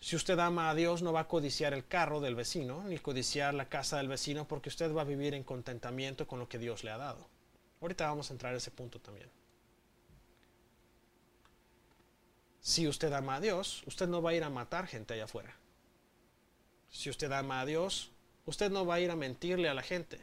[0.00, 3.54] si usted ama a Dios, no va a codiciar el carro del vecino, ni codiciar
[3.54, 6.84] la casa del vecino, porque usted va a vivir en contentamiento con lo que Dios
[6.84, 7.26] le ha dado.
[7.80, 9.28] Ahorita vamos a entrar a ese punto también.
[12.60, 15.56] Si usted ama a Dios, usted no va a ir a matar gente allá afuera.
[16.90, 18.10] Si usted ama a Dios,
[18.44, 20.20] usted no va a ir a mentirle a la gente.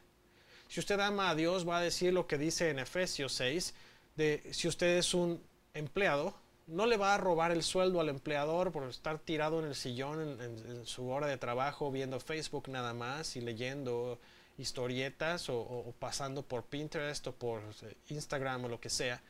[0.68, 3.74] Si usted ama a Dios, va a decir lo que dice en Efesios 6,
[4.16, 5.42] de si usted es un
[5.74, 6.34] empleado,
[6.68, 10.40] no le va a robar el sueldo al empleador por estar tirado en el sillón
[10.42, 14.20] en, su hora de trabajo viendo Facebook nada más y leyendo
[14.58, 19.22] historietas o, pasando por Pinterest o por eh, Instagram o lo que sea.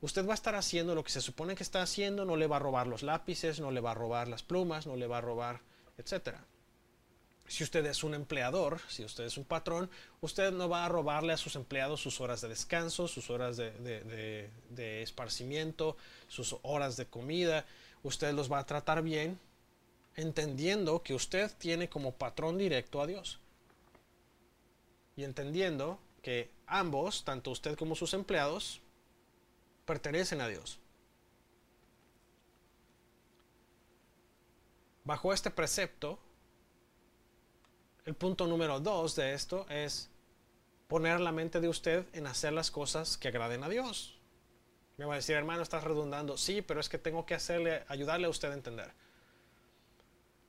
[0.00, 2.56] Usted va a estar haciendo lo que se supone que está haciendo, no le va
[2.56, 5.22] a robar los lápices, no le va a robar las plumas, no le va a
[5.22, 5.60] robar,
[5.96, 6.44] etcétera.
[7.48, 11.32] Si usted es un empleador, si usted es un patrón, usted no va a robarle
[11.32, 14.50] a sus empleados sus horas de descanso, sus horas de,
[15.02, 15.96] esparcimiento,
[16.28, 17.64] sus horas de comida.
[18.02, 19.40] Usted los va a tratar bien,
[20.14, 23.40] entendiendo que usted tiene como patrón directo a Dios.
[25.16, 28.82] Y entendiendo que ambos, tanto usted como sus empleados,
[29.86, 30.78] pertenecen a Dios.
[35.04, 36.18] Bajo este precepto,
[38.08, 40.08] el punto número dos de esto es
[40.86, 44.18] poner la mente de usted en hacer las cosas que agraden a Dios.
[44.96, 46.38] Me va a decir, hermano, estás redundando.
[46.38, 48.90] Sí, pero es que tengo que hacerle, ayudarle a usted a entender.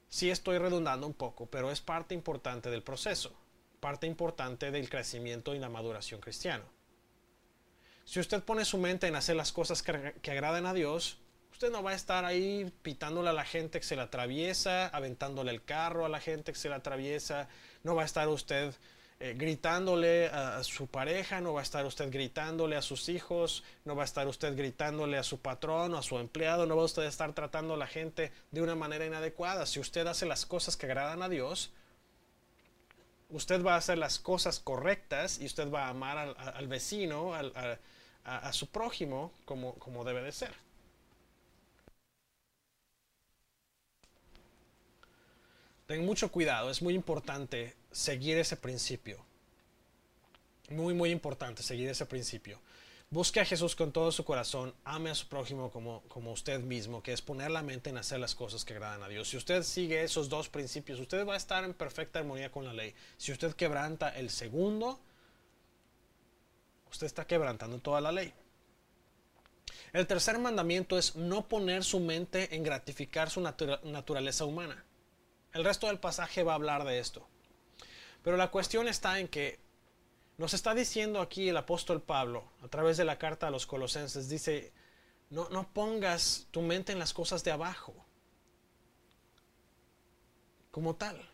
[0.07, 3.33] Sí estoy redundando un poco, pero es parte importante del proceso,
[3.81, 6.63] parte importante del crecimiento y la maduración cristiano.
[8.05, 11.17] Si usted pone su mente en hacer las cosas que, que agraden a Dios,
[11.59, 15.51] Usted no va a estar ahí pitándole a la gente que se le atraviesa, aventándole
[15.51, 17.49] el carro a la gente que se le atraviesa.
[17.83, 18.73] No va a estar usted
[19.19, 23.93] eh, gritándole a, su pareja, no va a estar usted gritándole a sus hijos, no
[23.93, 26.85] va a estar usted gritándole a su patrón o a su empleado, no va a
[26.85, 29.65] usted estar tratando a la gente de una manera inadecuada.
[29.65, 31.73] Si usted hace las cosas que agradan a Dios,
[33.31, 38.53] usted va a hacer las cosas correctas y usted va a amar al, vecino, a,
[38.53, 40.68] su prójimo como, como debe de ser.
[45.89, 49.25] Ten mucho cuidado, es muy importante seguir ese principio.
[50.69, 52.61] Muy, muy importante seguir ese principio.
[53.09, 57.01] Busque a Jesús con todo su corazón, ame a su prójimo como, como usted mismo,
[57.01, 59.29] que es poner la mente en hacer las cosas que agradan a Dios.
[59.29, 62.73] Si usted sigue esos dos principios, usted va a estar en perfecta armonía con la
[62.73, 62.93] ley.
[63.17, 64.99] Si usted quebranta el segundo,
[66.91, 68.31] usted está quebrantando toda la ley.
[69.91, 74.85] El tercer mandamiento es no poner su mente en gratificar su naturaleza humana.
[75.53, 77.27] El resto del pasaje va a hablar de esto.
[78.23, 79.59] Pero la cuestión está en que
[80.37, 84.29] nos está diciendo aquí el apóstol Pablo, a través de la carta a los colosenses,
[84.29, 84.71] dice,
[85.29, 87.93] No, no pongas tu mente en las cosas de abajo,
[90.71, 91.29] como tal.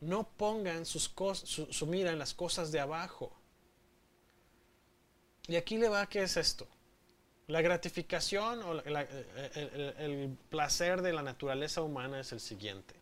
[0.00, 1.12] No pongan sus
[1.44, 3.32] su, su mira en las cosas de abajo.
[5.48, 6.68] Y aquí le va, ¿qué es esto?
[7.46, 12.94] La gratificación o el, placer de la naturaleza humana es el siguiente.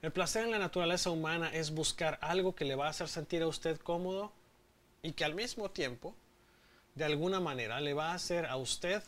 [0.00, 3.42] El placer en la naturaleza humana es buscar algo que le va a hacer sentir
[3.42, 4.32] a usted cómodo
[5.02, 6.14] y que al mismo tiempo,
[6.94, 9.02] de alguna manera, le va a hacer a usted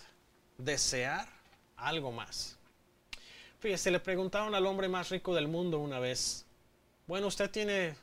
[0.58, 1.26] desear
[1.76, 2.58] algo más.
[3.60, 6.44] Fíjese, le preguntaron al hombre más rico del mundo una vez,
[7.06, 7.94] bueno, usted tiene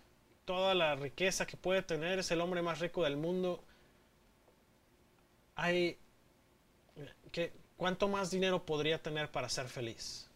[0.46, 3.64] toda la riqueza que puede tener, es el hombre más rico del mundo,
[5.58, 5.98] hay,
[7.76, 10.28] ¿cuánto más dinero podría tener para ser feliz?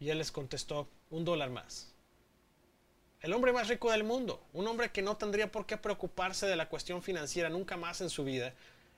[0.00, 1.92] Y él les contestó, un dólar más.
[3.20, 6.56] El hombre más rico del mundo, un hombre que no tendría por qué preocuparse de
[6.56, 8.52] la cuestión financiera nunca más en su vida,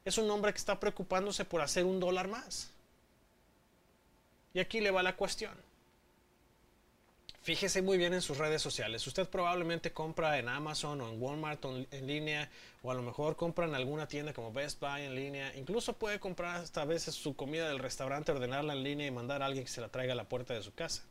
[0.04, 2.70] es un hombre que está preocupándose por hacer un dólar más.
[4.54, 5.52] Y aquí le va la cuestión.
[7.46, 9.06] Fíjese muy bien en sus redes sociales.
[9.06, 12.50] Usted probablemente compra en Amazon o en Walmart en línea
[12.82, 15.54] o a lo mejor compra en alguna tienda como Best Buy en línea.
[15.54, 19.44] Incluso puede comprar hasta a veces su comida del restaurante, ordenarla en línea y mandar
[19.44, 21.04] a alguien que se la traiga a la puerta de su casa.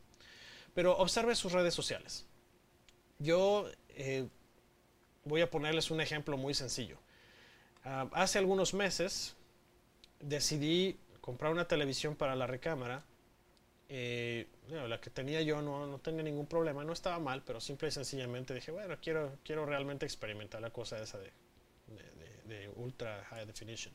[0.74, 2.26] Pero observe sus redes sociales.
[3.18, 4.28] Yo eh,
[5.24, 6.98] voy a ponerles un ejemplo muy sencillo.
[7.82, 9.36] Ah, hace algunos meses
[10.20, 13.06] decidí comprar una televisión para la recámara
[13.88, 17.88] eh, la que tenía yo no, no, tenía ningún problema, no estaba mal, pero simple
[17.88, 21.32] y sencillamente dije, bueno, quiero, quiero realmente experimentar la cosa esa de,
[22.44, 23.94] de, ultra high definition.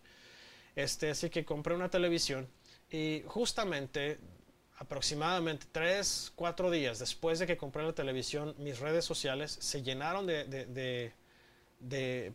[0.75, 2.47] Este, así que compré una televisión
[2.89, 4.19] y justamente
[4.77, 10.25] aproximadamente 3, 4 días después de que compré la televisión, mis redes sociales se llenaron
[10.25, 11.13] de, de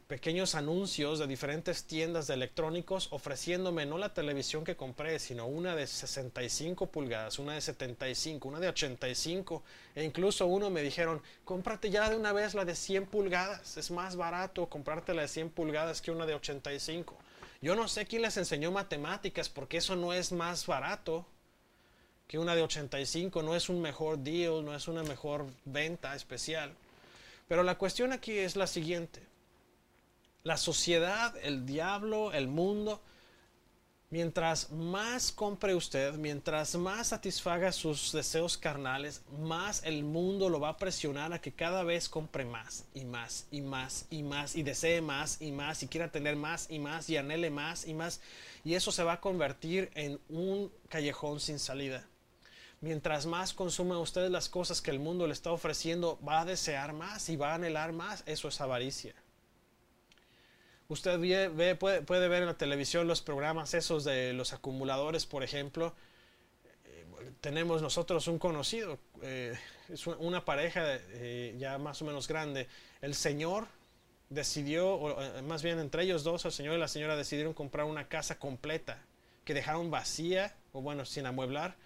[0.08, 5.76] pequeños anuncios de diferentes tiendas de electrónicos ofreciéndome no la televisión que compré, sino una
[5.76, 9.62] de 65 pulgadas, una de 75, una de 85
[9.94, 13.90] e incluso uno me dijeron, cómprate ya de una vez la de 100 pulgadas, es
[13.92, 17.16] más barato comprarte la de 100 pulgadas que una de 85.
[17.62, 21.24] Yo no sé quién les enseñó matemáticas porque eso no es más barato
[22.26, 26.74] que una de 85, no es un mejor deal, no es una mejor venta especial.
[27.46, 29.22] Pero la cuestión aquí es la siguiente.
[30.46, 33.02] La sociedad, el diablo, el mundo,
[34.10, 40.68] mientras más compre usted, mientras más satisfaga sus deseos carnales, más el mundo lo va
[40.68, 44.62] a presionar a que cada vez compre más y más y más y más y
[44.62, 48.20] desee más y más y quiera tener más y más y anhele más y más.
[48.62, 52.06] Y eso se va a convertir en un callejón sin salida.
[52.80, 56.92] Mientras más consuma usted las cosas que el mundo le está ofreciendo, va a desear
[56.92, 58.22] más y va a anhelar más.
[58.26, 59.12] Eso es avaricia.
[60.88, 65.94] Usted ve, puede, ver en la televisión los programas esos de los acumuladores, por ejemplo.
[66.84, 67.04] Eh,
[67.40, 69.58] tenemos nosotros un conocido, eh,
[69.88, 72.68] es una pareja eh, ya más o menos grande.
[73.00, 73.66] El señor
[74.30, 78.08] decidió, o más bien entre ellos dos, el señor y la señora decidieron comprar una
[78.08, 79.02] casa completa
[79.44, 81.76] que dejaron vacía, o bueno, sin amueblar,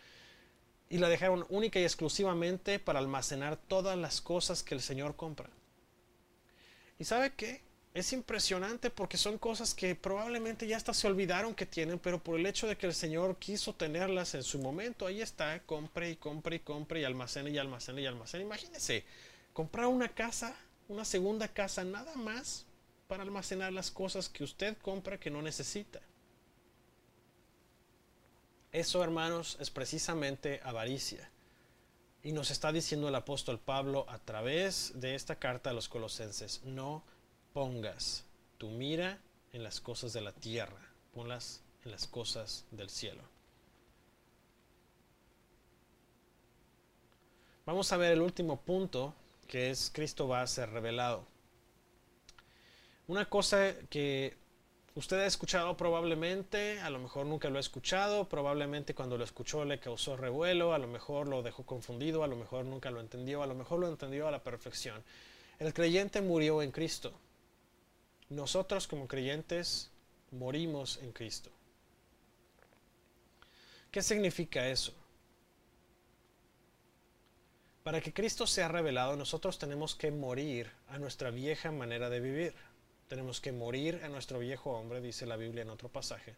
[0.90, 5.48] y la dejaron única y exclusivamente para almacenar todas las cosas que el señor compra.
[6.98, 7.62] ¿Y sabe qué?
[7.92, 12.38] Es impresionante porque son cosas que probablemente ya hasta se olvidaron que tienen, pero por
[12.38, 16.16] el hecho de que el Señor quiso tenerlas en su momento, ahí está, compre y
[16.16, 18.44] compre y compre y almacene y almacene y almacene.
[18.44, 19.04] Imagínese,
[19.52, 20.54] comprar una casa,
[20.88, 22.64] una segunda casa, nada más
[23.08, 26.00] para almacenar las cosas que usted compra que no necesita.
[28.70, 31.28] Eso, hermanos, es precisamente avaricia.
[32.22, 36.62] Y nos está diciendo el apóstol Pablo a través de esta carta a los colosenses,
[36.62, 37.02] no
[37.52, 38.24] pongas
[38.58, 39.18] tu mira
[39.52, 40.80] en las cosas de la tierra,
[41.12, 43.22] ponlas en las cosas del cielo.
[47.66, 49.14] Vamos a ver el último punto,
[49.46, 51.26] que es Cristo va a ser revelado.
[53.06, 54.36] Una cosa que
[54.94, 59.64] usted ha escuchado probablemente, a lo mejor nunca lo ha escuchado, probablemente cuando lo escuchó
[59.64, 63.42] le causó revuelo, a lo mejor lo dejó confundido, a lo mejor nunca lo entendió,
[63.42, 65.02] a lo mejor lo entendió a la perfección.
[65.58, 67.12] El creyente murió en Cristo
[68.30, 69.90] nosotros como creyentes
[70.30, 71.50] morimos en Cristo.
[73.90, 74.94] ¿Qué significa eso?
[77.82, 82.54] Para que Cristo sea revelado, nosotros tenemos que morir a nuestra vieja manera de vivir.
[83.08, 86.36] Tenemos que morir a nuestro viejo hombre, dice la Biblia en otro pasaje.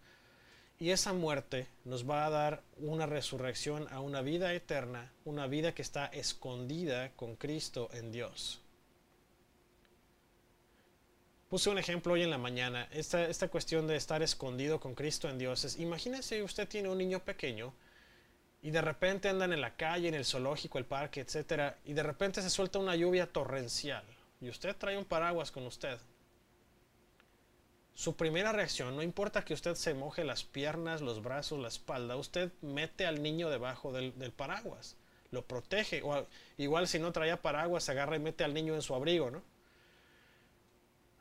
[0.79, 5.75] Y esa muerte nos va a dar una resurrección a una vida eterna, una vida
[5.75, 8.62] que está escondida con Cristo en Dios.
[11.53, 15.29] Puse un ejemplo hoy en la mañana, esta, esta cuestión de estar escondido con Cristo
[15.29, 15.67] en Dios.
[15.67, 17.75] Es, imagínese usted tiene un niño pequeño
[18.63, 21.75] y de repente andan en la calle, en el zoológico, el parque, etc.
[21.85, 24.03] Y de repente se suelta una lluvia torrencial
[24.41, 25.99] y usted trae un paraguas con usted.
[27.93, 32.17] Su primera reacción, no importa que usted se moje las piernas, los brazos, la espalda,
[32.17, 34.97] usted mete al niño debajo del, del paraguas,
[35.31, 36.01] lo protege.
[36.03, 36.27] O
[36.57, 39.52] igual si no traía paraguas, agarra y mete al niño en su abrigo, ¿no?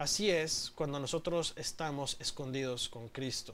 [0.01, 3.53] Así es cuando nosotros estamos escondidos con Cristo.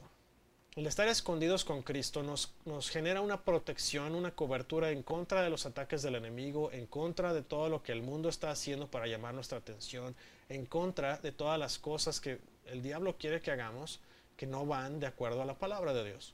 [0.76, 5.50] El estar escondidos con Cristo nos, nos, genera una protección, una cobertura en contra de
[5.50, 9.06] los ataques del enemigo, en contra de todo lo que el mundo está haciendo para
[9.06, 10.16] llamar nuestra atención,
[10.48, 14.00] en contra de todas las cosas que el diablo quiere que hagamos
[14.34, 16.32] que no van de acuerdo a la palabra de Dios.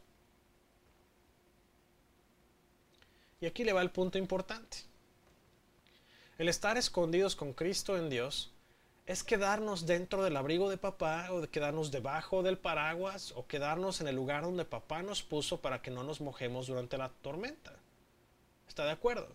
[3.41, 4.77] Y aquí le va el punto importante.
[6.39, 8.54] El estar escondidos con Cristo en Dios
[9.07, 14.01] es quedarnos dentro del abrigo de papá o de quedarnos debajo del paraguas o quedarnos
[14.01, 17.75] en el lugar donde papá nos puso para que no nos mojemos durante la tormenta.
[18.67, 19.29] ¿Está de acuerdo?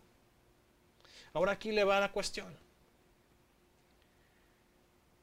[1.34, 2.58] Ahora aquí le va la cuestión.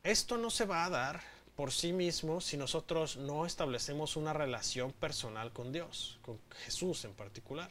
[0.04, 1.20] Esto no se va a dar
[1.56, 7.14] por sí mismo si nosotros no establecemos una relación personal con Dios, con Jesús en
[7.14, 7.70] particular.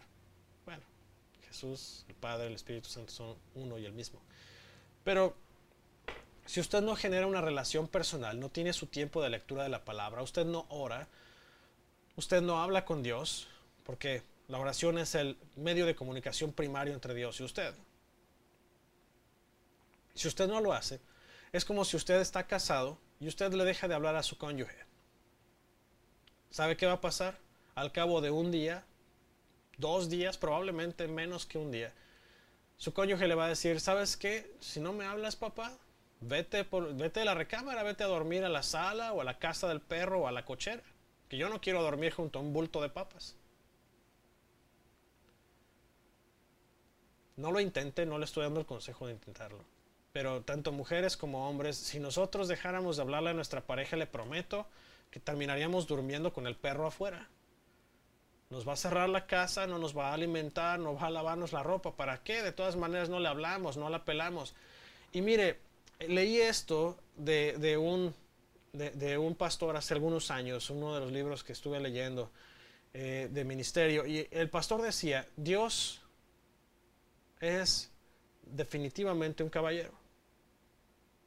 [0.66, 0.84] Bueno,
[1.48, 4.20] Jesús, el Padre, el Espíritu Santo son uno y el mismo.
[5.06, 5.38] Pero
[6.46, 9.84] si usted no genera una relación personal, no tiene su tiempo de lectura de la
[9.84, 11.08] palabra, usted no ora,
[12.16, 13.48] usted no habla con Dios,
[13.84, 17.74] porque la oración es el medio de comunicación primario entre Dios y usted.
[20.14, 21.00] Si usted no lo hace,
[21.52, 24.86] es como si usted está casado y usted le deja de hablar a su cónyuge.
[26.52, 27.38] ¿Sabe qué va a pasar?
[27.74, 28.86] Al cabo de un día,
[29.78, 31.91] dos días, probablemente menos que un día,
[32.78, 34.54] su cónyuge le va a decir, ¿sabes qué?
[34.60, 35.78] Si no me hablas, papá,
[36.22, 39.38] Vete, por, vete de la recámara, vete a dormir a la sala o a la
[39.38, 40.84] casa del perro o a la cochera.
[41.30, 43.36] Que yo no quiero dormir junto a un bulto de papas.
[47.38, 49.63] No lo intente, no le estoy dando el consejo de intentarlo.
[50.13, 54.66] Pero tanto mujeres como hombres, si nosotros dejáramos de hablarle a nuestra pareja, le prometo
[55.11, 57.28] que terminaríamos durmiendo con el perro afuera.
[58.49, 61.51] Nos va a cerrar la casa, no nos va a alimentar, no va a lavarnos
[61.51, 61.95] la ropa.
[61.95, 62.41] ¿Para qué?
[62.41, 64.55] De todas maneras no le hablamos, no la pelamos.
[65.11, 65.59] Y mire,
[66.00, 68.14] leí esto de, un,
[68.74, 72.32] de, un pastor hace algunos años, uno de los libros que estuve leyendo
[72.93, 76.02] eh, de ministerio, y el pastor decía, Dios
[77.39, 77.91] es
[78.43, 79.91] definitivamente un caballero.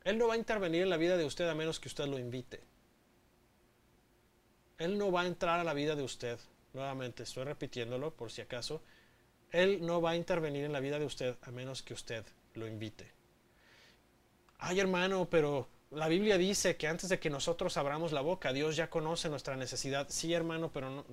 [0.05, 2.19] Él no va a intervenir en la vida de usted a menos que usted lo
[2.19, 2.61] invite.
[4.79, 6.39] Él no va a entrar a la vida de usted.
[6.73, 8.81] Nuevamente, estoy repitiéndolo por si acaso.
[9.51, 12.67] Él no va a intervenir en la vida de usted a menos que usted lo
[12.67, 13.18] invite
[14.59, 18.77] ay hermano, pero la Biblia dice que antes de que nosotros abramos la boca, Dios
[18.77, 20.07] ya conoce nuestra necesidad.
[20.11, 21.05] Sí, hermano, pero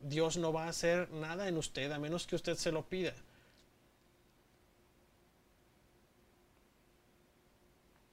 [0.00, 3.14] Dios no va a hacer nada en usted a menos que usted se lo pida.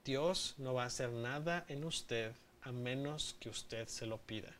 [0.05, 2.31] Dios no va a hacer nada en usted
[2.61, 4.53] a menos que usted se lo pida.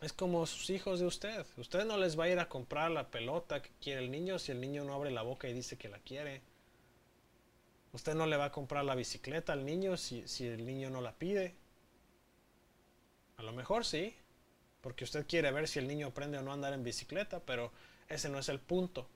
[0.00, 1.44] Es como sus hijos de usted.
[1.56, 4.52] Usted no les va a ir a comprar la pelota que quiere el niño si
[4.52, 6.40] el niño no abre la boca y dice que la quiere.
[7.92, 11.12] Usted no le va a comprar la bicicleta al niño si, el niño no la
[11.12, 11.54] pide.
[13.36, 14.14] A lo mejor sí,
[14.80, 17.72] porque usted quiere ver si el niño aprende o no a andar en bicicleta, pero
[18.08, 19.08] ese no es el punto.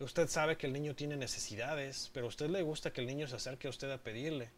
[0.00, 3.26] Usted sabe que el niño tiene necesidades, pero a usted le gusta que el niño
[3.26, 4.50] se acerque a usted a pedirle.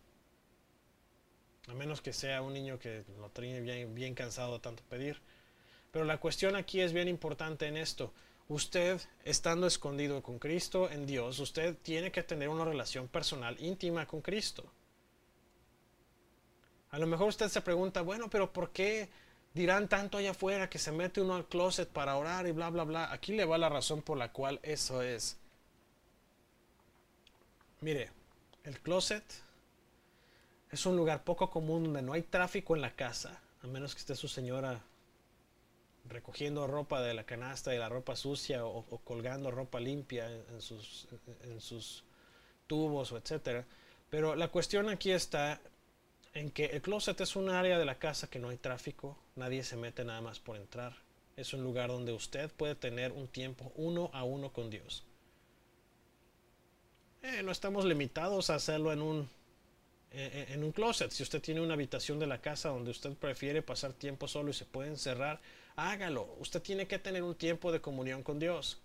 [1.67, 5.21] A menos que sea un niño que lo tiene bien, cansado tanto pedir.
[5.93, 8.13] Pero la cuestión aquí es bien importante en esto
[8.51, 14.07] usted, estando escondido con Cristo en Dios, usted tiene que tener una relación personal íntima
[14.07, 14.65] con Cristo.
[16.91, 19.09] A lo mejor usted se pregunta, bueno, pero ¿por qué
[19.55, 22.83] dirán tanto allá afuera que se mete uno al closet para orar y bla, bla,
[22.83, 23.13] bla?
[23.13, 25.39] Aquí le va la razón por la cual eso es.
[27.81, 28.11] Mire,
[28.65, 29.25] el closet
[30.73, 34.01] es un lugar poco común donde no hay tráfico en la casa, a menos que
[34.01, 34.83] esté su señora
[36.11, 41.09] recogiendo ropa de la canasta y la ropa sucia o, colgando ropa limpia en, sus,
[41.45, 42.05] en sus
[42.67, 43.65] tubos o etcétera.
[44.11, 45.61] Pero la cuestión aquí está
[46.35, 49.63] en que el closet es un área de la casa que no hay tráfico, nadie
[49.65, 50.95] se mete nada más por entrar.
[51.37, 55.05] Es un lugar donde usted puede tener un tiempo uno a uno con Dios.
[57.23, 59.29] Eh, no estamos limitados a hacerlo en un,
[60.13, 61.11] en un closet.
[61.11, 64.55] Si usted tiene una habitación de la casa donde usted prefiere pasar tiempo solo y
[64.55, 65.41] se puede encerrar,
[65.77, 66.35] hágalo.
[66.39, 68.79] Usted tiene que tener un tiempo de comunión con Dios.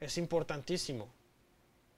[0.00, 1.08] Es importantísimo.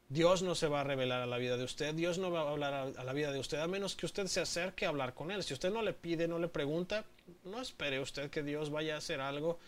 [0.08, 2.50] Dios no se va a revelar a la vida de usted, Dios no va a
[2.50, 5.30] hablar a, la vida de usted, a menos que usted se acerque a hablar con
[5.30, 5.42] Él.
[5.44, 7.04] Si usted no le pide, no le pregunta,
[7.44, 9.58] no espere usted que Dios vaya a hacer algo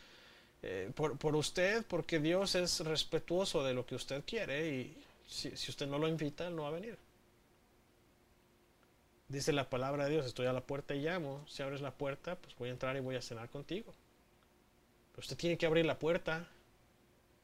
[0.62, 5.86] eh, por, usted, porque Dios es respetuoso de lo que usted quiere y si, usted
[5.86, 6.96] no lo invita, Él no va a venir.
[9.28, 12.36] Dice la palabra de Dios, estoy a la puerta y llamo, si abres la puerta,
[12.36, 13.94] pues voy a entrar y voy a cenar contigo.
[15.20, 16.48] Usted tiene que abrir la puerta.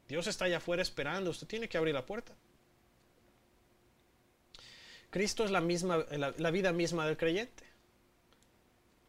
[0.08, 2.32] Dios está allá afuera esperando, usted tiene que abrir la puerta.
[5.10, 7.64] Cristo es la, misma, la, vida misma del creyente.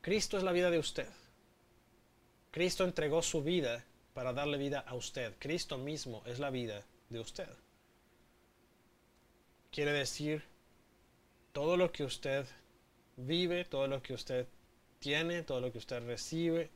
[0.02, 1.08] Cristo es la vida de usted.
[2.52, 5.34] Cristo entregó su vida para darle vida a usted.
[5.40, 7.48] Cristo mismo es la vida de usted.
[9.72, 10.44] Quiere decir,
[11.54, 12.46] todo lo que usted
[13.16, 14.46] vive, todo lo que usted
[15.00, 16.70] tiene, todo lo que usted recibe,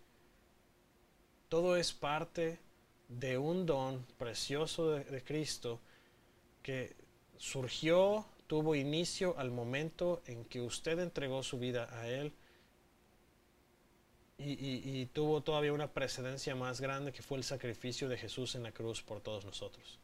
[1.51, 2.59] todo es parte
[3.09, 5.81] de un don precioso de, Cristo
[6.63, 6.95] que
[7.37, 12.31] surgió tuvo inicio al momento en que usted entregó su vida a Él
[14.37, 18.71] y, tuvo todavía una precedencia más grande que fue el sacrificio de Jesús en la
[18.71, 19.99] cruz por todos nosotros.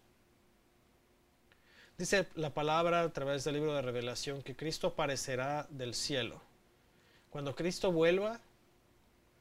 [1.98, 6.42] Dice la palabra a través del libro de revelación que Cristo aparecerá del cielo.
[7.30, 8.42] Cuando Cristo vuelva,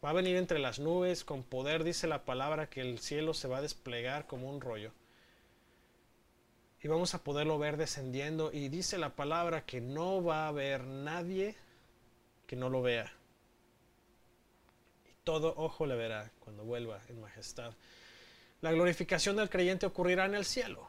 [0.06, 3.48] va a venir entre las nubes con poder, dice la palabra, que el cielo se
[3.48, 4.92] va a desplegar como un rollo
[6.86, 8.52] y vamos a poderlo ver descendiendo.
[8.52, 11.56] Y dice la palabra que no va a haber nadie
[12.46, 13.12] que no lo vea.
[15.04, 17.72] Y todo ojo le verá cuando vuelva en majestad.
[18.60, 20.88] La glorificación del creyente ocurrirá en el cielo.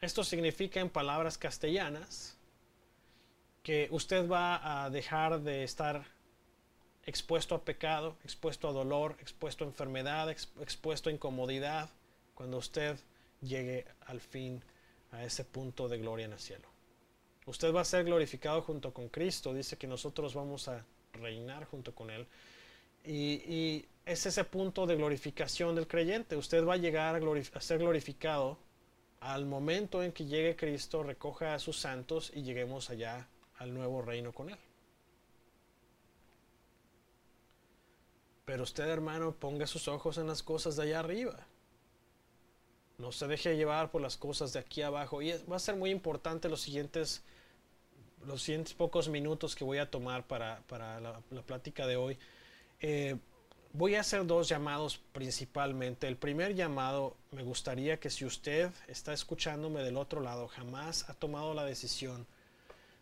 [0.00, 2.38] Esto significa en palabras castellanas
[3.62, 6.06] que usted va a dejar de estar
[7.08, 11.88] expuesto a pecado, expuesto a dolor, expuesto a enfermedad, expuesto a incomodidad,
[12.34, 12.98] cuando usted
[13.40, 14.62] llegue al fin
[15.12, 16.68] a ese punto de gloria en el cielo.
[17.46, 20.84] Usted va a ser glorificado junto con Cristo, dice que nosotros vamos a
[21.14, 22.26] reinar junto con Él.
[23.04, 26.36] Y, es ese punto de glorificación del creyente.
[26.36, 28.58] Usted va a llegar a, ser glorificado
[29.20, 33.28] al momento en que llegue Cristo, recoja a sus santos y lleguemos allá
[33.58, 34.58] al nuevo reino con Él.
[38.48, 41.36] Pero usted, hermano, ponga sus ojos en las cosas de allá arriba.
[42.96, 45.20] No se deje llevar por las cosas de aquí abajo.
[45.20, 47.22] Y va a ser muy importante los siguientes,
[48.26, 52.18] los siguientes pocos minutos que voy a tomar para, la, plática de hoy.
[52.80, 53.16] Eh,
[53.74, 56.08] voy a hacer dos llamados principalmente.
[56.08, 61.12] El primer llamado, me gustaría que si usted está escuchándome del otro lado, jamás ha
[61.12, 62.26] tomado la decisión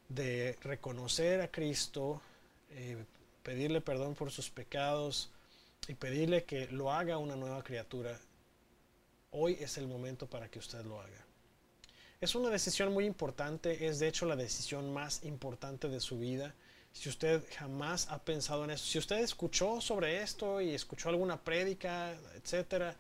[0.09, 2.21] de reconocer a Cristo,
[2.71, 2.97] eh,
[3.45, 5.31] pedirle perdón por sus pecados
[5.89, 8.19] y pedirle que lo haga una nueva criatura
[9.31, 11.25] hoy es el momento para que usted lo haga.
[12.21, 16.55] Es una decisión muy importante, es de hecho la decisión más importante de su vida.
[16.93, 21.43] Si usted jamás ha pensado en eso, si usted escuchó sobre esto y escuchó alguna
[21.43, 22.97] prédica, etcétera,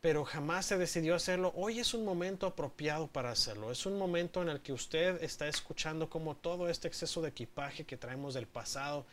[0.00, 3.70] pero jamás se decidió hacerlo, hoy es un momento apropiado para hacerlo.
[3.70, 7.84] Es un momento en el que usted está escuchando cómo todo este exceso de equipaje
[7.84, 9.06] que traemos del pasado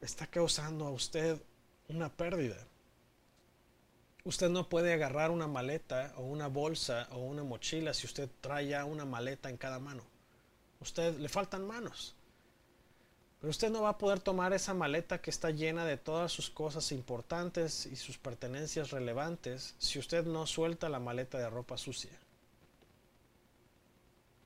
[0.00, 1.40] está causando a usted
[1.88, 2.56] una pérdida.
[4.24, 8.68] Usted no puede agarrar una maleta o una bolsa o una mochila si usted trae
[8.68, 10.02] ya una maleta en cada mano.
[10.80, 12.14] Usted le faltan manos.
[13.40, 16.50] Pero usted no va a poder tomar esa maleta que está llena de todas sus
[16.50, 22.18] cosas importantes y sus pertenencias relevantes si usted no suelta la maleta de ropa sucia.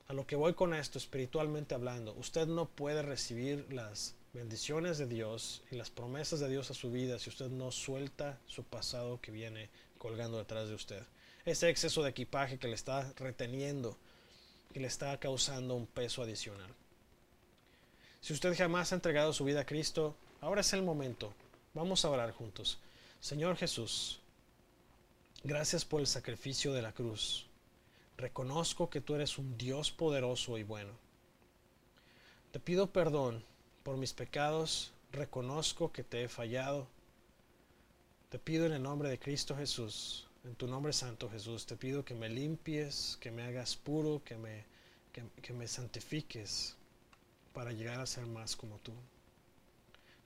[0.08, 5.06] A lo que voy con esto espiritualmente hablando, usted no puede recibir las bendiciones de
[5.06, 9.20] Dios y las promesas de Dios a su vida si usted no suelta su pasado
[9.20, 11.02] que viene colgando detrás de usted.
[11.44, 13.96] Ese exceso de equipaje que le está reteniendo,
[14.72, 16.72] que le está causando un peso adicional.
[18.20, 21.32] Si usted jamás ha entregado su vida a Cristo, ahora es el momento.
[21.74, 22.78] Vamos a orar juntos.
[23.20, 24.20] Señor Jesús,
[25.42, 27.46] gracias por el sacrificio de la cruz.
[28.16, 30.92] Reconozco que tú eres un Dios poderoso y bueno.
[32.52, 33.42] Te pido perdón
[33.82, 36.86] por mis pecados, reconozco que te he fallado.
[38.28, 42.04] Te pido en el nombre de Cristo Jesús, en tu nombre santo Jesús, te pido
[42.04, 44.64] que me limpies, que me hagas puro, que me,
[45.12, 46.76] que, me santifiques
[47.52, 48.92] para llegar a ser más como tú.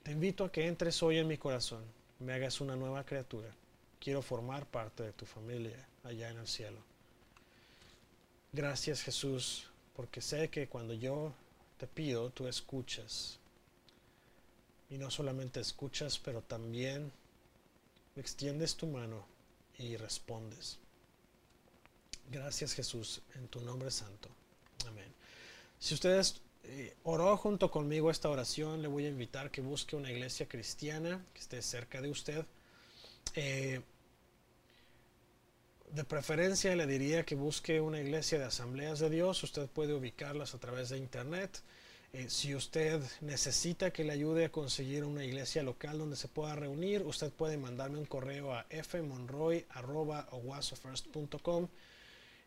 [0.03, 1.83] Te invito a que entres hoy en mi corazón,
[2.19, 3.49] me hagas una nueva criatura.
[3.99, 6.77] Quiero formar parte de tu familia allá en el cielo.
[8.53, 11.33] Gracias Jesús, porque sé que cuando yo
[11.77, 13.39] te pido, tú escuchas
[14.95, 17.11] y no solamente escuchas, pero también
[18.15, 19.25] extiendes tu mano
[19.77, 20.79] y respondes.
[22.31, 24.29] Gracias Jesús, en tu nombre santo.
[24.87, 25.13] Amén.
[25.79, 30.09] Si ustedes eh, oró junto conmigo esta oración, le voy a invitar que busque una
[30.09, 32.45] iglesia cristiana que esté cerca de usted.
[33.35, 33.81] Eh,
[35.91, 39.43] de preferencia le diría que busque una iglesia de asambleas de Dios.
[39.43, 41.61] Usted puede ubicarlas a través de internet.
[42.15, 46.55] Eh, si usted necesita que le ayude a conseguir una iglesia local donde se pueda
[46.55, 49.67] reunir, usted puede mandarme un correo a fmonroy.com.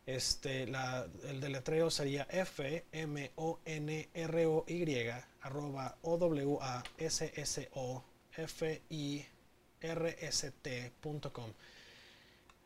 [0.07, 5.07] Este, el deletreo sería f m o n r o y
[5.41, 8.03] arroba o w a s s o
[8.35, 9.23] f i
[9.81, 11.53] r s t.com.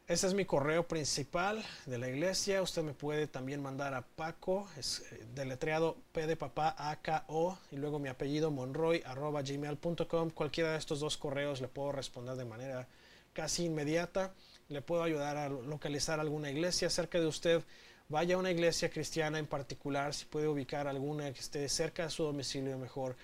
[0.06, 2.62] Ese es mi correo principal de la iglesia.
[2.62, 7.24] Usted me puede también mandar a Paco, es eh, deletreado P de papá A K
[7.28, 10.32] O y luego mi apellido monroy arroba gmail.com.
[10.32, 12.86] Cualquiera de estos dos correos le puedo responder de manera
[13.32, 14.34] casi inmediata.
[14.68, 17.64] Le puedo ayudar a localizar alguna iglesia cerca de usted.
[18.10, 22.10] Vaya a una iglesia cristiana en particular, si puede ubicar alguna que esté cerca de
[22.10, 23.16] su domicilio mejor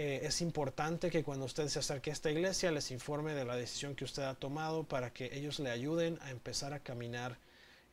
[0.00, 3.56] eh, es importante que cuando usted se acerque a esta iglesia les informe de la
[3.56, 7.36] decisión que usted ha tomado para que ellos le ayuden a empezar a caminar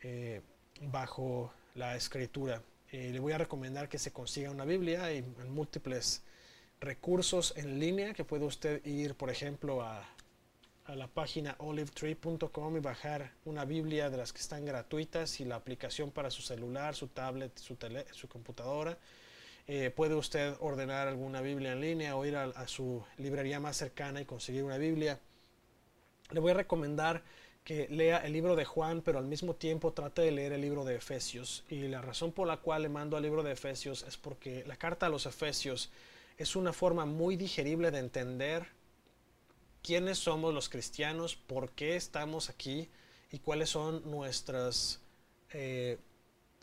[0.03, 0.41] eh,
[0.81, 2.61] bajo la escritura.
[2.91, 6.21] Eh, le voy a recomendar que se consiga una Biblia y múltiples
[6.79, 10.07] recursos en línea que puede usted ir, por ejemplo, a,
[10.87, 16.11] la página olivetree.com y bajar una Biblia de las que están gratuitas y la aplicación
[16.11, 18.95] para su celular, su tablet, su computadora
[19.67, 24.21] eh, puede usted ordenar alguna Biblia en línea o ir a, su librería más cercana
[24.21, 25.19] y conseguir una Biblia.
[26.31, 27.23] Le voy a recomendar
[27.63, 30.85] que lea el libro de Juan, pero al mismo tiempo trate de leer el libro
[30.85, 31.63] de Efesios.
[31.67, 34.77] Y la razón por la cual le mando al libro de Efesios es porque la
[34.77, 35.89] carta a los Efesios
[36.37, 38.67] es una forma muy digerible de entender
[39.81, 42.89] quiénes somos los cristianos, por qué estamos aquí
[43.31, 44.99] y cuáles son nuestras
[45.51, 45.97] eh,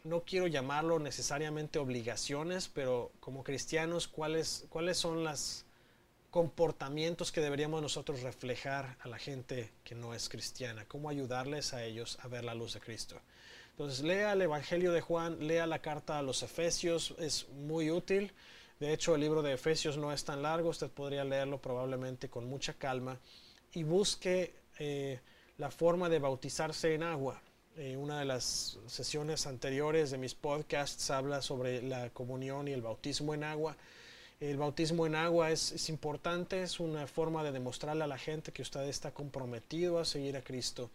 [0.05, 5.65] no quiero llamarlo necesariamente obligaciones, pero como cristianos, ¿cuáles, cuáles son los
[6.31, 10.85] comportamientos que deberíamos nosotros reflejar a la gente que no es cristiana?
[10.87, 13.21] ¿Cómo ayudarles a ellos a ver la luz de Cristo?
[13.71, 18.33] Entonces, lea el Evangelio de Juan, lea la carta a los Efesios, es muy útil.
[18.81, 22.47] De hecho, el libro de Efesios no es tan largo, usted podría leerlo probablemente con
[22.47, 23.19] mucha calma
[23.73, 25.21] y busque eh,
[25.59, 27.41] la forma de bautizarse en agua
[27.77, 32.83] eh, una de las sesiones anteriores de mis podcasts habla sobre la comunión y el
[32.83, 33.77] bautismo en agua.
[34.41, 38.63] El bautismo en agua es, importante, es una forma de demostrarle a la gente que
[38.63, 40.91] usted está comprometido a seguir a Cristo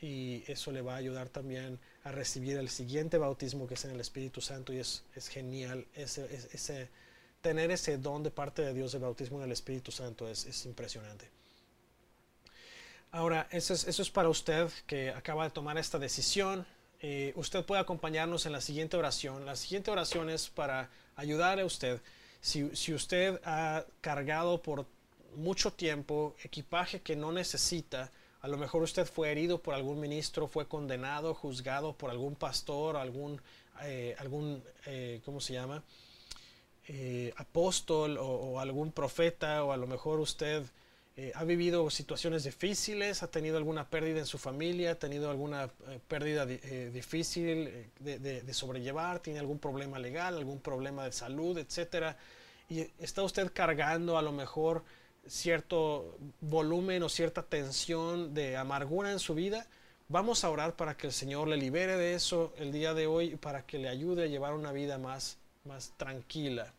[0.00, 3.92] y eso le va a ayudar también a recibir el siguiente bautismo que es en
[3.92, 5.86] el Espíritu Santo y es, genial.
[5.94, 6.88] Ese, ese,
[7.40, 11.37] tener ese don de parte de Dios del bautismo en el Espíritu Santo es impresionante.
[13.10, 16.66] Ahora, eso es, para usted que acaba de tomar esta decisión.
[17.00, 19.46] Eh, usted puede acompañarnos en la siguiente oración.
[19.46, 22.02] La siguiente oración es para ayudar a usted.
[22.42, 24.84] Si, si usted ha cargado por
[25.36, 30.46] mucho tiempo equipaje que no necesita, a lo mejor usted fue herido por algún ministro,
[30.46, 33.40] fue condenado, juzgado por algún pastor, algún,
[33.82, 35.82] eh, algún eh, ¿cómo se llama?
[37.36, 40.64] apóstol o, algún profeta, o a lo mejor usted
[41.20, 45.64] eh, ha vivido situaciones difíciles, ha tenido alguna pérdida en su familia, ha tenido alguna
[45.88, 52.16] eh, pérdida eh, difícil de, sobrellevar, tiene algún problema legal, algún problema de salud, etcétera,
[52.68, 54.84] y está usted cargando a lo mejor
[55.26, 59.66] cierto volumen o cierta tensión de amargura en su vida,
[60.06, 63.32] vamos a orar para que el Señor le libere de eso el día de hoy
[63.32, 66.72] y para que le ayude a llevar una vida más, más tranquila.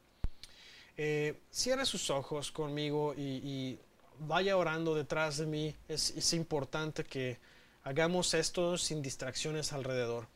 [1.51, 3.77] cierre sus ojos conmigo y
[4.19, 5.75] vaya orando detrás de mí.
[5.87, 7.39] Es, importante que
[7.83, 10.27] hagamos esto sin distracciones alrededor.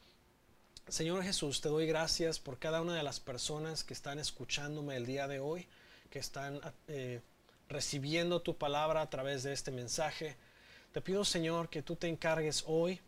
[0.87, 5.05] Señor Jesús, te doy gracias por cada una de las personas que están escuchándome el
[5.05, 5.67] día de hoy,
[6.09, 7.21] que están eh,
[7.69, 10.35] recibiendo tu palabra a través de este mensaje.
[10.91, 12.99] Te pido, Señor, que tú te encargues hoy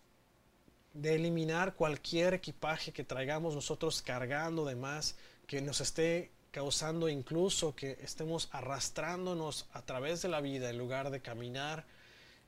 [0.93, 5.15] de eliminar cualquier equipaje que traigamos nosotros cargando de más,
[5.45, 11.09] que nos esté causando incluso que estemos arrastrándonos a través de la vida en lugar
[11.09, 11.83] de caminar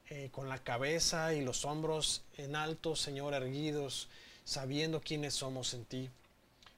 [0.10, 4.08] eh, con la cabeza y los hombros en alto, Señor, erguidos,
[4.46, 6.10] sabiendo quiénes somos en ti.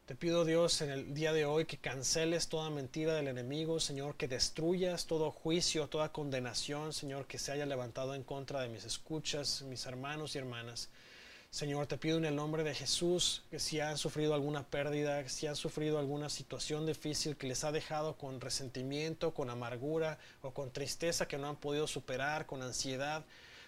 [0.08, 4.16] Te pido Dios en el día de hoy que canceles toda mentira del enemigo, Señor,
[4.16, 8.86] que destruyas todo juicio, toda condenación, Señor, que se haya levantado en contra de mis
[8.86, 10.90] escuchas, mis hermanos y hermanas.
[11.52, 15.48] Señor, te pido en el nombre de Jesús que si han sufrido alguna pérdida, si
[15.48, 20.70] han sufrido alguna situación difícil que les ha dejado con resentimiento, con amargura o con
[20.70, 23.26] tristeza que no han podido superar, con ansiedad,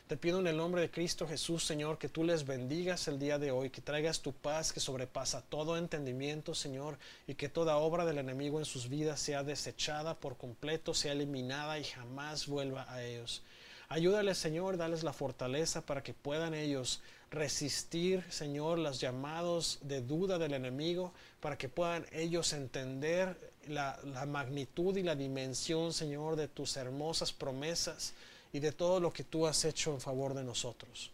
[0.08, 3.40] Te pido en el nombre de Cristo Jesús, Señor, que tú les bendigas el día
[3.40, 8.04] de hoy, que traigas tu paz que sobrepasa todo entendimiento, Señor, y que toda obra
[8.04, 13.02] del enemigo en sus vidas sea desechada por completo, sea eliminada y jamás vuelva a
[13.04, 13.42] ellos.
[13.88, 17.02] Ayúdales, Señor, dales la fortaleza para que puedan ellos
[17.32, 24.26] resistir, Señor, los llamados de duda del enemigo, para que puedan ellos entender la, la
[24.26, 28.14] magnitud y la dimensión, Señor, de tus hermosas promesas
[28.54, 31.12] y de todo lo que tú has hecho en favor de nosotros.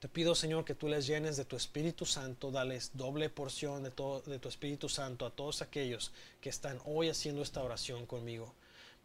[0.00, 3.90] Te pido, Señor, que tú les llenes de tu Espíritu Santo, dales doble porción de,
[3.90, 8.52] todo, de tu Espíritu Santo a todos aquellos que están hoy haciendo esta oración conmigo.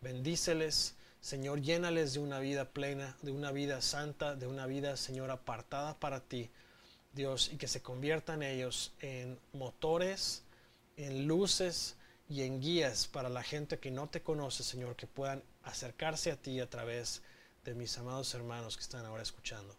[0.01, 0.93] Bendíceles,
[1.24, 5.97] Señor, llénales de una vida plena, de una vida santa, de una vida, Señor, apartada
[5.97, 6.49] para ti,
[7.13, 10.43] Dios, y que se conviertan ellos en motores,
[10.97, 11.95] en luces
[12.28, 16.36] y en guías para la gente que no te conoce, Señor, que puedan acercarse a
[16.36, 17.21] ti a través
[17.63, 19.74] de mis amados hermanos que están ahora escuchando.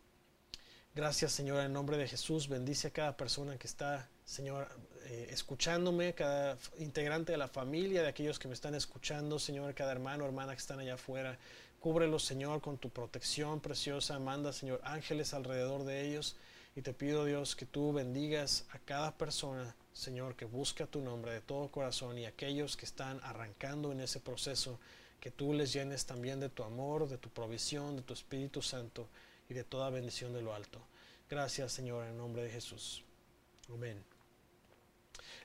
[0.95, 2.49] Gracias, Señor, en nombre de Jesús.
[2.49, 4.67] Bendice a cada persona que está, Señor,
[5.05, 9.93] eh, escuchándome, cada integrante de la familia, de aquellos que me están escuchando, Señor, cada
[9.93, 11.39] hermano, hermana que están allá afuera.
[11.81, 14.19] Cúbrelos, Señor, con tu protección preciosa.
[14.19, 16.37] Manda, Señor, ángeles alrededor de ellos.
[16.77, 21.33] Y te pido, Dios, que tú bendigas a cada persona, Señor, que busca tu nombre
[21.33, 24.81] de todo corazón y aquellos que están arrancando en ese proceso
[25.21, 29.09] que tú les llenes también de tu amor, de tu provisión, de tu Espíritu Santo
[29.49, 30.81] y de toda bendición de lo alto.
[31.31, 33.03] Gracias Señor en nombre de Jesús.
[33.73, 34.14] Amén.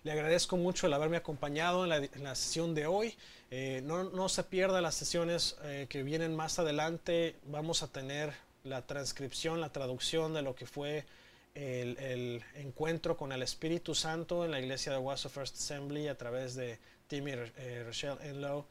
[0.04, 3.18] Le agradezco mucho el haberme acompañado en la, sesión de hoy.
[3.52, 7.36] Eh, no, se pierda las sesiones eh, que vienen más adelante.
[7.46, 8.34] Vamos a tener
[8.64, 11.06] la transcripción, la traducción de lo que fue
[11.54, 16.56] el, encuentro con el Espíritu Santo en la iglesia de Wasso First Assembly a través
[16.56, 18.66] de Timmy eh, Rochelle Enlow.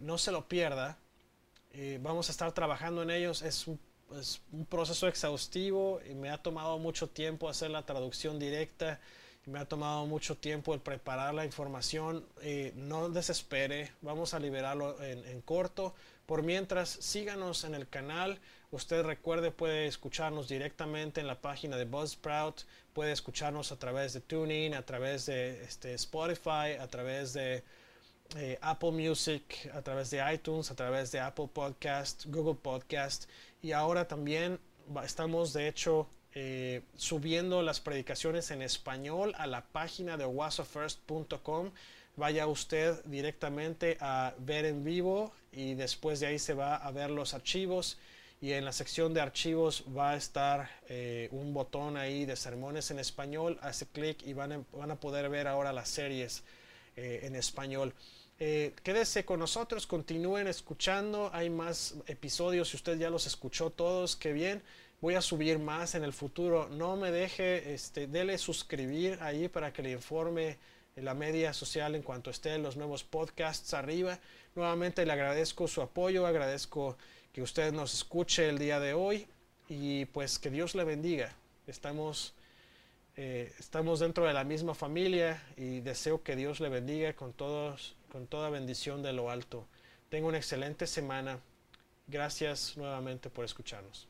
[0.00, 0.98] No se lo pierda.
[2.00, 3.40] Vamos a estar trabajando en ellos.
[3.40, 3.80] Es un,
[4.68, 9.00] proceso exhaustivo y me ha tomado mucho tiempo hacer la traducción directa.
[9.46, 12.24] Me ha tomado mucho tiempo el preparar la información.
[12.42, 15.94] Eh, no desespere, vamos a liberarlo en, en, corto.
[16.26, 18.40] Por mientras, síganos en el canal.
[18.70, 22.62] Usted recuerde, puede escucharnos directamente en la página de Buzzsprout.
[22.92, 27.62] Puede escucharnos a través de TuneIn, a través de este, Spotify, a través de
[28.36, 33.28] eh, Apple Music, a través de iTunes, a través de Apple Podcast, Google Podcast
[33.64, 34.58] y ahora también
[35.04, 41.70] estamos de hecho eh, subiendo las predicaciones en español a la página de wasofirst.com.
[42.16, 47.10] Vaya usted directamente a ver en vivo y después de ahí se va a ver
[47.10, 47.98] los archivos
[48.40, 52.90] y en la sección de archivos va a estar eh, un botón ahí de sermones
[52.90, 53.58] en español.
[53.62, 56.44] Hace clic y van a, van a poder ver ahora las series
[56.96, 57.92] en español.
[58.40, 61.30] Eh, quédese con nosotros, continúen escuchando.
[61.32, 64.62] Hay más episodios, si usted ya los escuchó todos, qué bien.
[65.04, 66.66] Voy a subir más en el futuro.
[66.70, 70.56] No me deje, este, dele suscribir ahí para que le informe
[70.96, 74.18] la media social en cuanto estén los nuevos podcasts arriba.
[74.54, 76.96] Nuevamente le agradezco su apoyo, agradezco
[77.34, 79.26] que usted nos escuche el día de hoy
[79.68, 81.34] y pues que Dios le bendiga.
[81.66, 82.32] Estamos,
[83.18, 87.94] eh, estamos dentro de la misma familia y deseo que Dios le bendiga con todos
[88.10, 89.66] con toda bendición de lo alto.
[90.08, 91.40] Tengo una excelente semana.
[92.06, 94.08] Gracias nuevamente por escucharnos.